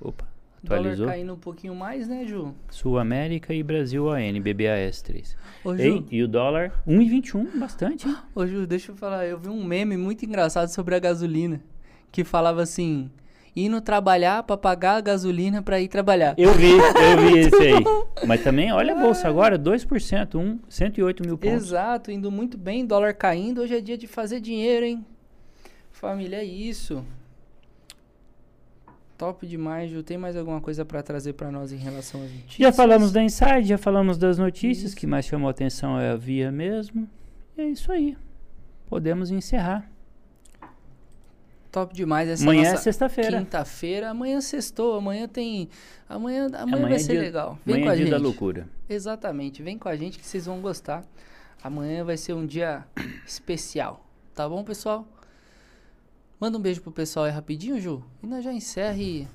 [0.00, 0.28] Opa,
[0.62, 1.06] Dólar atualizou.
[1.06, 2.54] caindo um pouquinho mais, né, Ju?
[2.70, 5.36] Sul América e Brasil AN, BBAS 3.
[5.64, 8.16] Ô, Ju, Ei, e o dólar 1,21, bastante, hein?
[8.34, 9.26] Ô, Ju, deixa eu falar.
[9.26, 11.60] Eu vi um meme muito engraçado sobre a gasolina.
[12.12, 13.10] Que falava assim:
[13.54, 16.34] indo trabalhar pra pagar a gasolina pra ir trabalhar.
[16.38, 17.84] Eu vi, eu vi esse aí.
[18.26, 21.66] Mas também, olha a bolsa agora, 2%, um, 108 mil pontos.
[21.66, 23.60] Exato, indo muito bem, dólar caindo.
[23.62, 25.04] Hoje é dia de fazer dinheiro, hein?
[25.90, 27.04] Família, é isso.
[29.18, 30.02] Top demais, Ju.
[30.02, 32.56] Tem mais alguma coisa pra trazer pra nós em relação às notícias?
[32.56, 34.96] Já falamos da Inside, já falamos das notícias, Isso.
[34.96, 37.06] que mais chamou atenção é a Via mesmo.
[37.54, 38.16] E é isso aí.
[38.88, 39.86] Podemos encerrar.
[41.70, 43.38] Top demais essa Amanhã é sexta-feira.
[43.38, 44.10] quinta-feira.
[44.10, 45.68] Amanhã sextou, amanhã tem...
[46.08, 47.58] Amanhã, amanhã, Amanhã vai é ser dia- legal.
[47.64, 48.12] Vem Amanhã com é a dia gente.
[48.12, 48.68] da loucura.
[48.88, 51.04] Exatamente, vem com a gente que vocês vão gostar.
[51.62, 52.84] Amanhã vai ser um dia
[53.26, 54.04] especial,
[54.34, 55.06] tá bom, pessoal?
[56.40, 58.02] Manda um beijo pro pessoal aí rapidinho, Ju.
[58.22, 59.28] E nós já encerra e,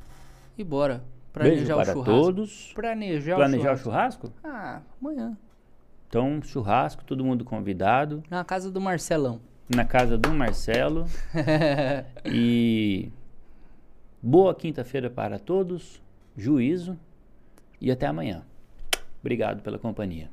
[0.57, 1.03] e bora.
[1.33, 2.03] Beijo Planejar o para churrasco.
[2.23, 2.71] todos.
[2.73, 4.27] Planejar, Planejar o o churrasco.
[4.27, 4.33] churrasco?
[4.43, 5.37] Ah, amanhã.
[6.09, 8.23] Então, churrasco, todo mundo convidado.
[8.29, 9.39] Na casa do Marcelão.
[9.67, 11.05] Na casa do Marcelo.
[12.25, 13.11] E
[14.21, 16.01] boa quinta-feira para todos.
[16.35, 16.97] Juízo.
[17.79, 18.43] E até amanhã.
[19.21, 20.29] Obrigado pela companhia.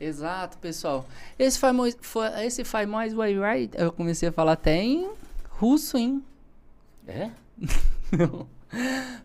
[0.00, 1.06] Exato, pessoal.
[1.38, 3.76] Esse faz, foi, esse faz mais way right.
[3.76, 5.10] Eu comecei a falar até em
[5.50, 6.24] russo, hein?
[7.06, 7.30] É?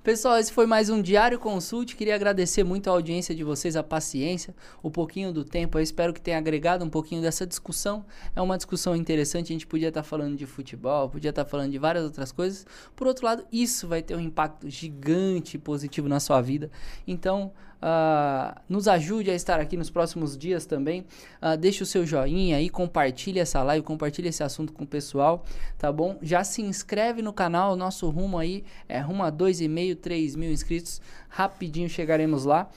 [0.03, 1.95] Pessoal, esse foi mais um Diário Consult.
[1.95, 5.77] Queria agradecer muito a audiência de vocês, a paciência, o pouquinho do tempo.
[5.77, 8.03] Eu espero que tenha agregado um pouquinho dessa discussão.
[8.35, 9.51] É uma discussão interessante.
[9.51, 12.65] A gente podia estar falando de futebol, podia estar falando de várias outras coisas.
[12.95, 16.71] Por outro lado, isso vai ter um impacto gigante positivo na sua vida.
[17.07, 17.51] Então,
[17.87, 21.05] ah, nos ajude a estar aqui nos próximos dias também.
[21.39, 25.45] Ah, deixe o seu joinha aí, compartilhe essa live, compartilhe esse assunto com o pessoal,
[25.77, 26.17] tá bom?
[26.19, 30.99] Já se inscreve no canal, nosso rumo aí é rumo a 2,5, 3 mil inscritos.
[31.29, 32.71] Rapidinho chegaremos lá.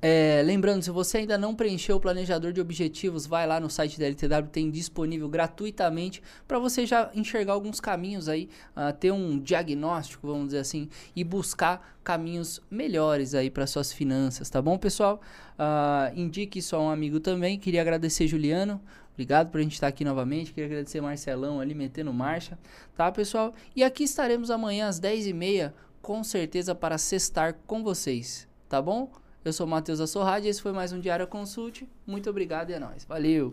[0.00, 3.98] É, lembrando, se você ainda não preencheu o planejador de objetivos, vai lá no site
[3.98, 9.38] da LTW, tem disponível gratuitamente para você já enxergar alguns caminhos aí, ah, ter um
[9.38, 15.20] diagnóstico, vamos dizer assim, e buscar caminhos melhores aí para suas finanças, tá bom, pessoal?
[15.58, 17.58] Ah, indique isso a um amigo também.
[17.58, 18.80] Queria agradecer Juliano,
[19.12, 20.52] obrigado por a gente estar aqui novamente.
[20.52, 22.58] Queria agradecer Marcelão ali metendo marcha,
[22.96, 23.54] tá, pessoal?
[23.76, 29.21] E aqui estaremos amanhã às 10h30, com certeza para sextar com vocês, tá bom?
[29.44, 29.98] Eu sou o Matheus
[30.46, 31.88] e esse foi mais um Diário Consult.
[32.06, 33.04] Muito obrigado e é nóis.
[33.04, 33.52] Valeu!